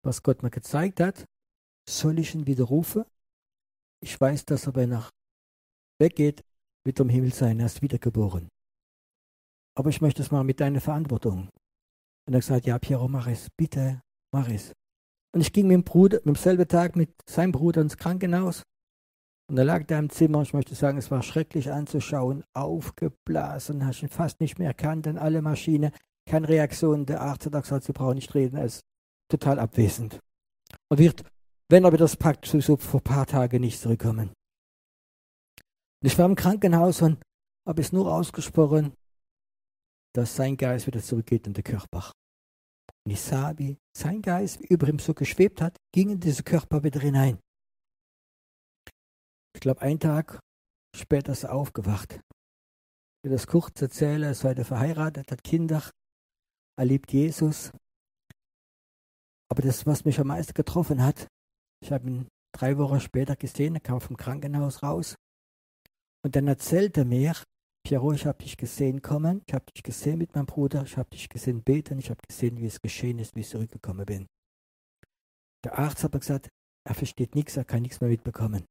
[0.05, 1.25] was Gott mir gezeigt hat,
[1.89, 3.03] soll ich ihn widerrufen?
[4.01, 5.09] Ich weiß, dass er, wenn er
[5.99, 6.45] weggeht,
[6.85, 8.47] wird er im Himmel sein, er ist wiedergeboren.
[9.77, 11.49] Aber ich möchte es mal mit deiner Verantwortung.
[12.27, 14.01] Und er hat gesagt, ja, Piero, mach es, bitte,
[14.33, 14.73] mach es.
[15.33, 18.63] Und ich ging mit dem Bruder, mit demselben Tag mit seinem Bruder ins Krankenhaus.
[19.49, 24.01] Und er lag da im Zimmer, ich möchte sagen, es war schrecklich anzuschauen, aufgeblasen, hast
[24.01, 25.91] ihn fast nicht mehr erkannt, an alle Maschinen,
[26.25, 27.05] keine Reaktion.
[27.05, 28.81] Der Arzt hat gesagt, sie brauchen nicht reden, er ist
[29.29, 30.19] total abwesend.
[30.89, 31.23] Und wird,
[31.69, 34.29] wenn er wieder das packt, sowieso vor ein paar Tagen nicht zurückkommen.
[36.01, 37.21] Und ich war im Krankenhaus und
[37.67, 38.93] habe es nur ausgesprochen,
[40.13, 42.11] dass sein Geist wieder zurückgeht in den Körper.
[43.05, 46.45] Und ich sah, wie sein Geist, wie über ihm so geschwebt hat, ging in diesen
[46.45, 47.39] Körper wieder hinein.
[49.55, 50.39] Ich glaube, einen Tag
[50.95, 52.13] später ist er aufgewacht.
[52.13, 54.23] Ich will das kurz erzählen.
[54.23, 55.89] Er ist heute verheiratet, hat Kinder,
[56.77, 57.71] er liebt Jesus.
[59.51, 61.27] Aber das, was mich am meisten getroffen hat,
[61.83, 65.15] ich habe ihn drei Wochen später gesehen, er kam vom Krankenhaus raus.
[66.23, 67.35] Und dann erzählte er mir,
[67.83, 71.09] Piero, ich habe dich gesehen kommen, ich habe dich gesehen mit meinem Bruder, ich habe
[71.09, 74.27] dich gesehen beten, ich habe gesehen, wie es geschehen ist, wie ich zurückgekommen bin.
[75.63, 76.49] Der Arzt hat gesagt,
[76.87, 78.65] er versteht nichts, er kann nichts mehr mitbekommen.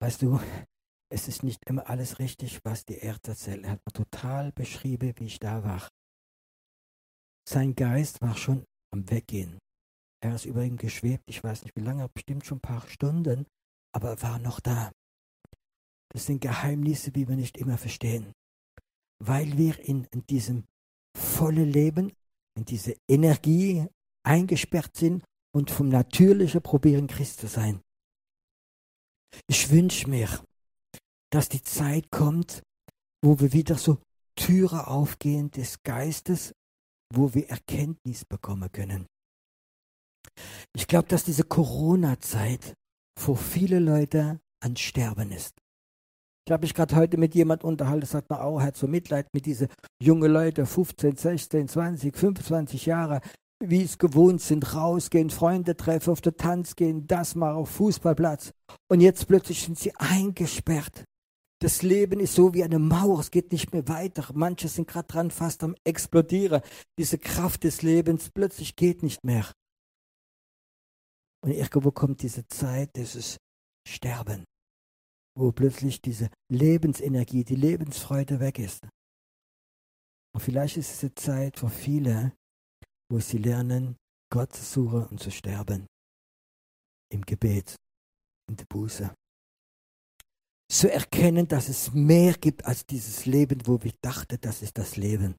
[0.00, 0.40] Weißt du,
[1.12, 3.64] es ist nicht immer alles richtig, was die Ärzte erzählen.
[3.64, 5.88] Er hat mir total beschrieben, wie ich da war.
[7.48, 9.58] Sein Geist war schon am Weggehen.
[10.22, 13.46] Er ist über ihm geschwebt, ich weiß nicht wie lange, bestimmt schon ein paar Stunden,
[13.94, 14.90] aber er war noch da.
[16.14, 18.32] Das sind Geheimnisse, die wir nicht immer verstehen.
[19.22, 20.64] Weil wir in, in diesem
[21.16, 22.12] vollen Leben,
[22.56, 23.86] in diese Energie
[24.24, 25.24] eingesperrt sind
[25.54, 27.80] und vom Natürlichen probieren, Christ zu sein.
[29.48, 30.28] Ich wünsche mir,
[31.30, 32.62] dass die Zeit kommt,
[33.22, 33.98] wo wir wieder so
[34.36, 36.52] Türen aufgehen des Geistes,
[37.12, 39.06] wo wir Erkenntnis bekommen können.
[40.76, 42.74] Ich glaube, dass diese Corona-Zeit
[43.18, 45.54] für viele Leute ein Sterben ist.
[46.46, 49.46] Ich habe mich gerade heute mit jemand unterhalten, sagt man auch, hat so Mitleid mit
[49.46, 53.22] diesen jungen Leuten, 15, 16, 20, 25 Jahre,
[53.60, 58.52] wie es gewohnt sind, rausgehen, Freunde treffen, auf den Tanz gehen, das mal auf Fußballplatz.
[58.90, 61.04] Und jetzt plötzlich sind sie eingesperrt.
[61.62, 64.28] Das Leben ist so wie eine Mauer, es geht nicht mehr weiter.
[64.34, 66.60] Manche sind gerade dran, fast am explodieren.
[66.98, 69.50] Diese Kraft des Lebens plötzlich geht nicht mehr.
[71.42, 73.38] Und irgendwo kommt diese Zeit, dieses
[73.88, 74.44] Sterben
[75.36, 78.86] wo plötzlich diese Lebensenergie, die Lebensfreude weg ist.
[80.34, 82.32] Und vielleicht ist es eine Zeit für viele,
[83.10, 83.96] wo sie lernen,
[84.30, 85.86] Gott zu suchen und zu sterben.
[87.12, 87.76] Im Gebet,
[88.48, 89.14] in der Buße.
[90.68, 94.96] Zu erkennen, dass es mehr gibt als dieses Leben, wo wir dachten, das ist das
[94.96, 95.36] Leben.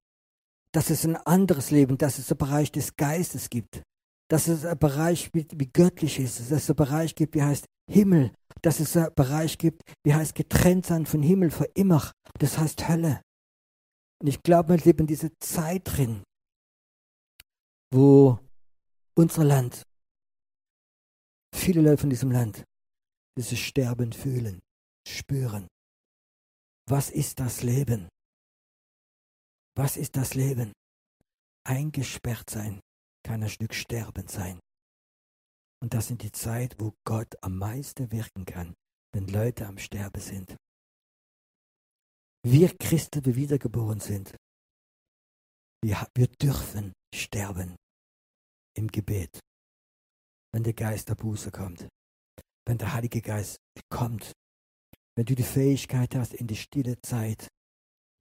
[0.72, 3.82] Dass es ein anderes Leben, dass es einen Bereich des Geistes gibt.
[4.30, 6.40] Dass es einen Bereich gibt, wie göttlich ist.
[6.40, 10.34] Dass es einen Bereich gibt, wie heißt Himmel, dass es einen Bereich gibt, wie heißt
[10.36, 12.12] getrennt sein von Himmel für immer.
[12.40, 13.22] Das heißt Hölle.
[14.22, 16.24] Und ich glaube, wir leben in dieser Zeit drin,
[17.94, 18.40] wo
[19.16, 19.84] unser Land,
[21.54, 22.64] viele Leute von diesem Land,
[23.38, 24.62] dieses Sterben fühlen,
[25.08, 25.68] spüren.
[26.88, 28.08] Was ist das Leben?
[29.76, 30.72] Was ist das Leben?
[31.68, 32.80] Eingesperrt sein
[33.26, 34.60] kann ein Stück Sterben sein.
[35.82, 38.76] Und das sind die Zeit, wo Gott am meisten wirken kann,
[39.14, 40.56] wenn Leute am Sterben sind.
[42.44, 44.36] Wir Christen, die wiedergeboren sind,
[45.84, 47.76] wir, wir dürfen sterben
[48.78, 49.40] im Gebet,
[50.54, 51.88] wenn der Geist der Buße kommt,
[52.68, 53.58] wenn der Heilige Geist
[53.90, 54.32] kommt,
[55.16, 57.48] wenn du die Fähigkeit hast, in die stille Zeit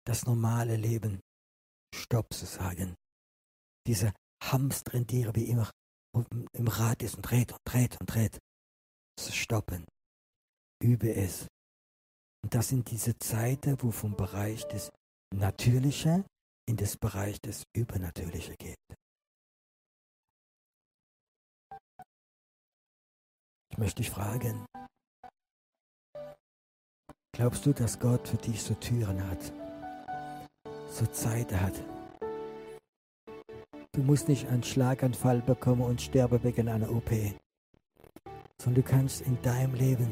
[0.07, 1.21] das normale Leben
[1.95, 2.95] Stopp zu sagen.
[3.87, 5.71] Diese Hamsterentiere wie immer
[6.53, 8.39] im Rad ist und dreht und dreht und dreht.
[9.19, 9.87] Zu stoppen.
[10.83, 11.47] Übe es.
[12.43, 14.91] Und das sind diese Zeiten, wo vom Bereich des
[15.35, 16.25] Natürlichen
[16.69, 18.77] in das Bereich des Übernatürlichen geht.
[23.71, 24.67] Ich möchte dich fragen,
[27.33, 29.53] glaubst du, dass Gott für dich so Türen hat,
[30.91, 31.75] so Zeiten hat,
[33.95, 37.11] Du musst nicht einen Schlaganfall bekommen und sterben wegen einer OP,
[38.61, 40.09] sondern du kannst in deinem Leben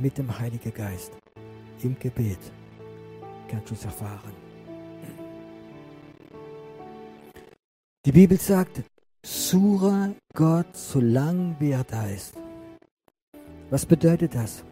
[0.00, 1.12] mit dem Heiligen Geist
[1.82, 2.38] im Gebet
[3.48, 4.32] kannst du es erfahren.
[8.06, 8.82] Die Bibel sagt,
[9.22, 12.34] suche Gott, solange wie er da ist.
[13.68, 14.64] Was bedeutet das?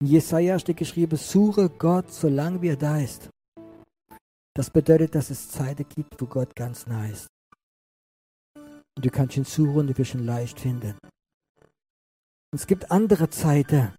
[0.00, 3.30] In Jesaja steht geschrieben, suche Gott, solange wie er da ist.
[4.56, 7.26] Das bedeutet, dass es Zeiten gibt, wo Gott ganz nah ist.
[8.54, 10.96] Und du kannst ihn suchen du wirst ihn leicht finden.
[12.50, 13.92] Und es gibt andere Zeiten,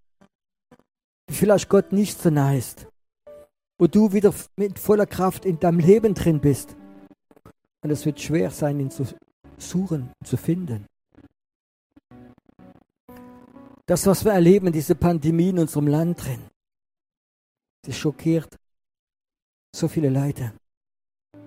[1.30, 2.88] die vielleicht Gott nicht so nah ist,
[3.80, 6.76] wo du wieder mit voller Kraft in deinem Leben drin bist.
[7.84, 9.06] Und es wird schwer sein, ihn zu
[9.60, 10.88] suchen, zu finden.
[13.86, 16.42] Das, was wir erleben, diese Pandemie in unserem Land drin,
[17.86, 18.58] sie schockiert
[19.78, 20.58] so viele Leute.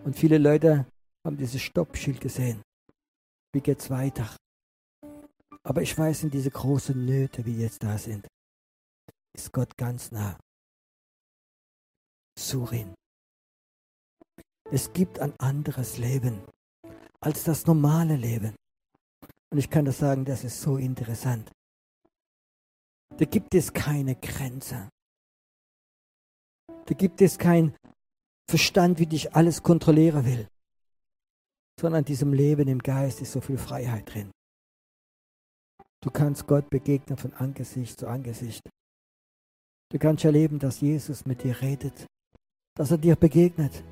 [0.04, 0.86] Und viele Leute
[1.26, 2.62] haben dieses Stoppschild gesehen.
[3.52, 4.36] Wie geht's weiter?
[5.64, 8.26] Aber ich weiß, in diese großen Nöte, wie jetzt da sind,
[9.36, 10.38] ist Gott ganz nah.
[12.38, 12.94] Surin.
[14.70, 16.40] Es gibt ein anderes Leben
[17.20, 18.54] als das normale Leben.
[19.50, 21.50] Und ich kann das sagen, das ist so interessant.
[23.18, 24.88] Da gibt es keine Grenze.
[26.86, 27.74] Da gibt es kein
[28.50, 30.48] Verstand, wie dich alles kontrollieren will.
[31.80, 34.32] Sondern diesem Leben im Geist ist so viel Freiheit drin.
[36.02, 38.68] Du kannst Gott begegnen von Angesicht zu Angesicht.
[39.92, 42.06] Du kannst erleben, dass Jesus mit dir redet,
[42.76, 43.84] dass er dir begegnet.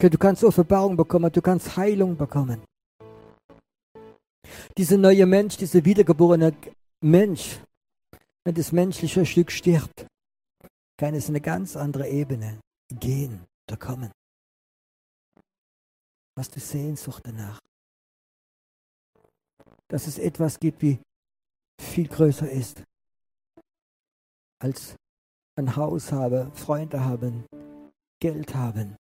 [0.00, 2.64] Du kannst Offenbarung bekommen, du kannst Heilung bekommen.
[4.76, 6.52] Dieser neue Mensch, dieser wiedergeborene
[7.00, 7.60] Mensch,
[8.44, 10.06] wenn das menschliche Stück stirbt,
[10.98, 12.58] kann es eine ganz andere Ebene
[12.94, 14.12] gehen oder kommen.
[16.38, 17.58] Hast du Sehnsucht danach?
[19.88, 21.00] Dass es etwas gibt, wie
[21.80, 22.82] viel größer ist,
[24.62, 24.96] als
[25.58, 27.44] ein Haus haben, Freunde haben,
[28.20, 28.96] Geld haben,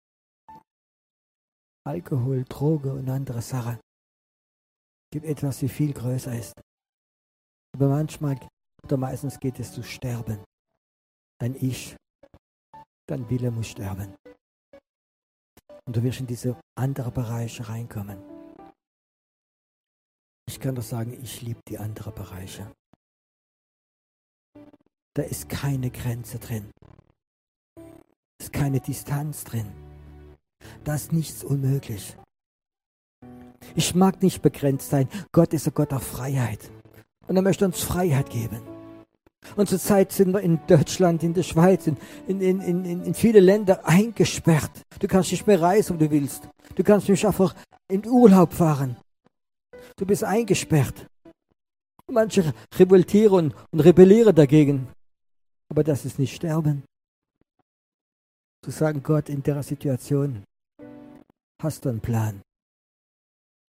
[1.86, 3.78] Alkohol, Droge und andere Sachen.
[5.12, 6.53] Gibt etwas, wie viel größer ist.
[7.74, 8.38] Aber manchmal
[8.84, 10.45] oder meistens geht es zu sterben.
[11.41, 11.97] Dein Ich,
[13.11, 14.15] dein Wille muss sterben.
[15.87, 18.19] Und du wirst in diese anderen Bereiche reinkommen.
[20.49, 22.71] Ich kann doch sagen, ich liebe die anderen Bereiche.
[25.15, 26.71] Da ist keine Grenze drin.
[27.75, 27.83] Da
[28.45, 29.73] ist keine Distanz drin.
[30.85, 32.17] Da ist nichts unmöglich.
[33.75, 35.09] Ich mag nicht begrenzt sein.
[35.33, 36.71] Gott ist ein Gott der Freiheit.
[37.27, 38.80] Und er möchte uns Freiheit geben.
[39.57, 43.41] Und zurzeit sind wir in Deutschland, in der Schweiz, in, in, in, in, in viele
[43.41, 44.82] Länder eingesperrt.
[44.99, 46.49] Du kannst nicht mehr reisen, wo du willst.
[46.74, 47.55] Du kannst nicht einfach
[47.88, 48.97] in Urlaub fahren.
[49.97, 51.07] Du bist eingesperrt.
[52.07, 54.88] Manche revoltieren und rebellieren dagegen.
[55.68, 56.82] Aber das ist nicht Sterben.
[58.62, 60.45] Zu sagen, Gott, in der Situation
[61.62, 62.43] hast du einen Plan.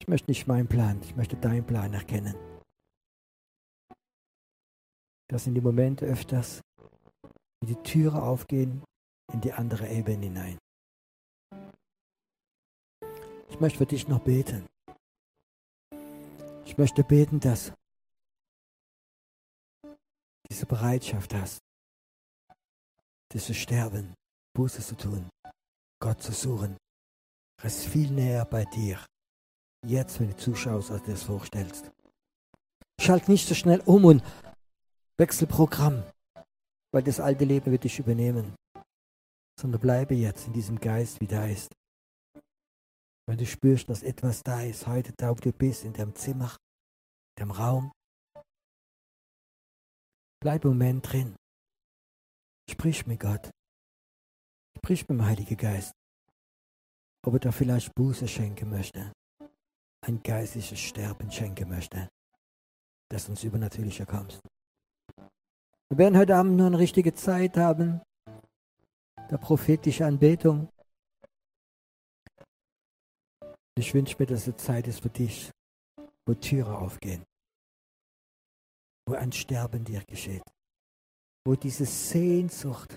[0.01, 2.35] Ich möchte nicht meinen Plan, ich möchte deinen Plan erkennen.
[5.29, 6.61] Das sind die Momente öfters,
[7.61, 8.83] wie die Türe aufgehen
[9.31, 10.57] in die andere Ebene hinein.
[13.49, 14.65] Ich möchte für dich noch beten.
[16.65, 17.71] Ich möchte beten, dass
[20.49, 21.59] diese Bereitschaft hast,
[23.31, 24.15] dieses Sterben,
[24.55, 25.29] Buße zu tun,
[26.01, 26.75] Gott zu suchen.
[27.61, 29.05] Er ist viel näher bei dir.
[29.85, 31.91] Jetzt, wenn du zuschaust, als du es vorstellst.
[32.99, 34.23] Schalt nicht so schnell um und
[35.19, 36.03] wechsel Programm,
[36.93, 38.55] weil das alte Leben wird dich übernehmen.
[39.59, 41.75] Sondern bleibe jetzt in diesem Geist, wie da ist.
[43.27, 46.55] Wenn du spürst, dass etwas da ist, heute da, wo du bist, in deinem Zimmer,
[47.35, 47.91] in deinem Raum,
[50.41, 51.35] bleib im Moment drin.
[52.69, 53.51] Sprich mit Gott.
[54.77, 55.91] Sprich mit dem Heiligen Geist.
[57.27, 59.11] Ob er da vielleicht Buße schenken möchte.
[60.05, 62.07] Ein geistliches Sterben schenken möchte.
[63.11, 64.39] Das uns übernatürlicher kommt.
[65.89, 68.01] Wir werden heute Abend nur eine richtige Zeit haben.
[69.29, 70.69] Der prophetische Anbetung.
[73.75, 75.51] Ich wünsche mir, dass es Zeit ist für dich,
[76.25, 77.23] wo Türe aufgehen,
[79.07, 80.43] wo ein Sterben dir geschieht
[81.49, 82.95] wo diese Sehnsucht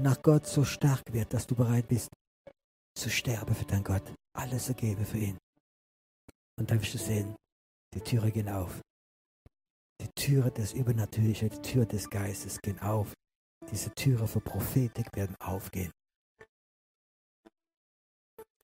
[0.00, 2.08] nach Gott so stark wird, dass du bereit bist
[2.98, 5.38] zu sterben für deinen Gott, alles zu geben für ihn.
[6.58, 7.36] Und dann wirst du sehen,
[7.94, 8.80] die Türe gehen auf.
[10.00, 13.12] Die Türe des Übernatürlichen, die Türe des Geistes gehen auf.
[13.70, 15.92] Diese Türe für Prophetik werden aufgehen.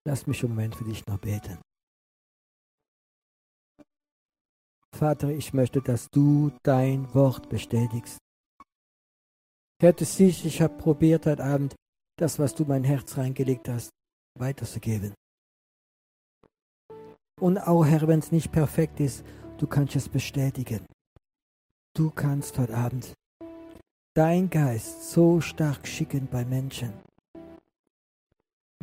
[0.04, 1.58] Lass mich einen Moment für dich noch beten.
[4.96, 8.16] Vater, ich möchte, dass du dein Wort bestätigst.
[9.82, 11.76] Herr, du siehst, ich habe probiert heute Abend,
[12.18, 13.90] das, was du mein Herz reingelegt hast,
[14.38, 15.12] weiterzugeben.
[17.38, 19.22] Und auch, Herr, wenn es nicht perfekt ist,
[19.58, 20.86] du kannst es bestätigen.
[21.96, 23.14] Du kannst heute Abend
[24.14, 26.92] dein Geist so stark schicken bei Menschen,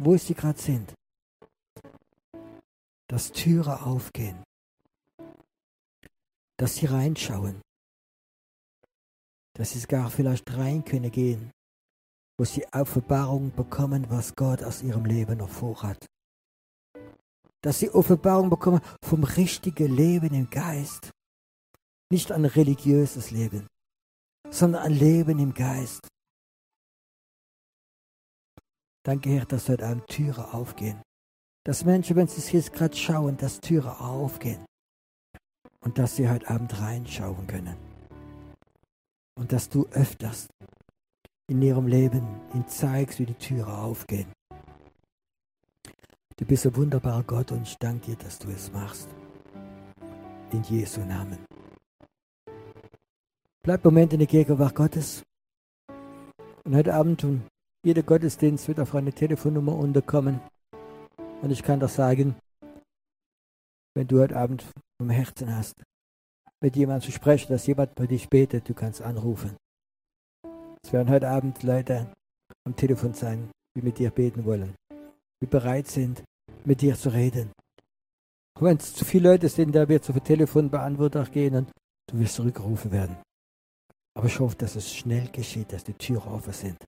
[0.01, 0.95] wo sie gerade sind,
[3.07, 4.43] dass Türe aufgehen,
[6.57, 7.61] dass sie reinschauen,
[9.57, 11.51] dass sie gar vielleicht rein können gehen,
[12.39, 16.03] wo sie Offenbarung bekommen, was Gott aus ihrem Leben noch vorhat.
[17.61, 21.11] Dass sie Offenbarung bekommen vom richtigen Leben im Geist.
[22.13, 23.65] Nicht ein religiöses Leben,
[24.51, 26.07] sondern ein Leben im Geist.
[29.03, 31.01] Danke, Herr, dass heute Abend Türen aufgehen.
[31.65, 34.63] Dass Menschen, wenn sie es jetzt gerade schauen, dass Türen aufgehen.
[35.79, 37.77] Und dass sie heute Abend reinschauen können
[39.35, 40.45] und dass du öfters
[41.49, 44.31] in ihrem Leben ihnen zeigst, wie die Türen aufgehen.
[46.37, 49.09] Du bist ein wunderbarer Gott und ich danke dir, dass du es machst.
[50.51, 51.39] In Jesu Namen.
[53.65, 55.23] Bleib Moment in der Gegenwart Gottes.
[56.65, 57.43] Und heute Abend und
[57.85, 60.41] jeder Gottesdienst wird auf eine Telefonnummer unterkommen.
[61.41, 62.35] Und ich kann doch sagen,
[63.95, 64.65] wenn du heute Abend
[64.99, 65.81] vom Herzen hast,
[66.61, 69.55] mit jemandem zu sprechen, dass jemand bei dich betet, du kannst anrufen.
[70.83, 72.11] Es werden heute Abend Leute
[72.65, 74.75] am Telefon sein, die mit dir beten wollen,
[75.41, 76.21] die bereit sind,
[76.65, 77.53] mit dir zu reden.
[78.59, 81.71] Wenn es zu viele Leute sind, da wird zu viel Telefonbeantworter gehen und
[82.11, 83.15] du wirst zurückgerufen werden.
[84.15, 86.83] Aber ich hoffe, dass es schnell geschieht, dass die Türen offen sind.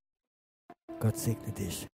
[0.99, 1.87] Gott segne dich.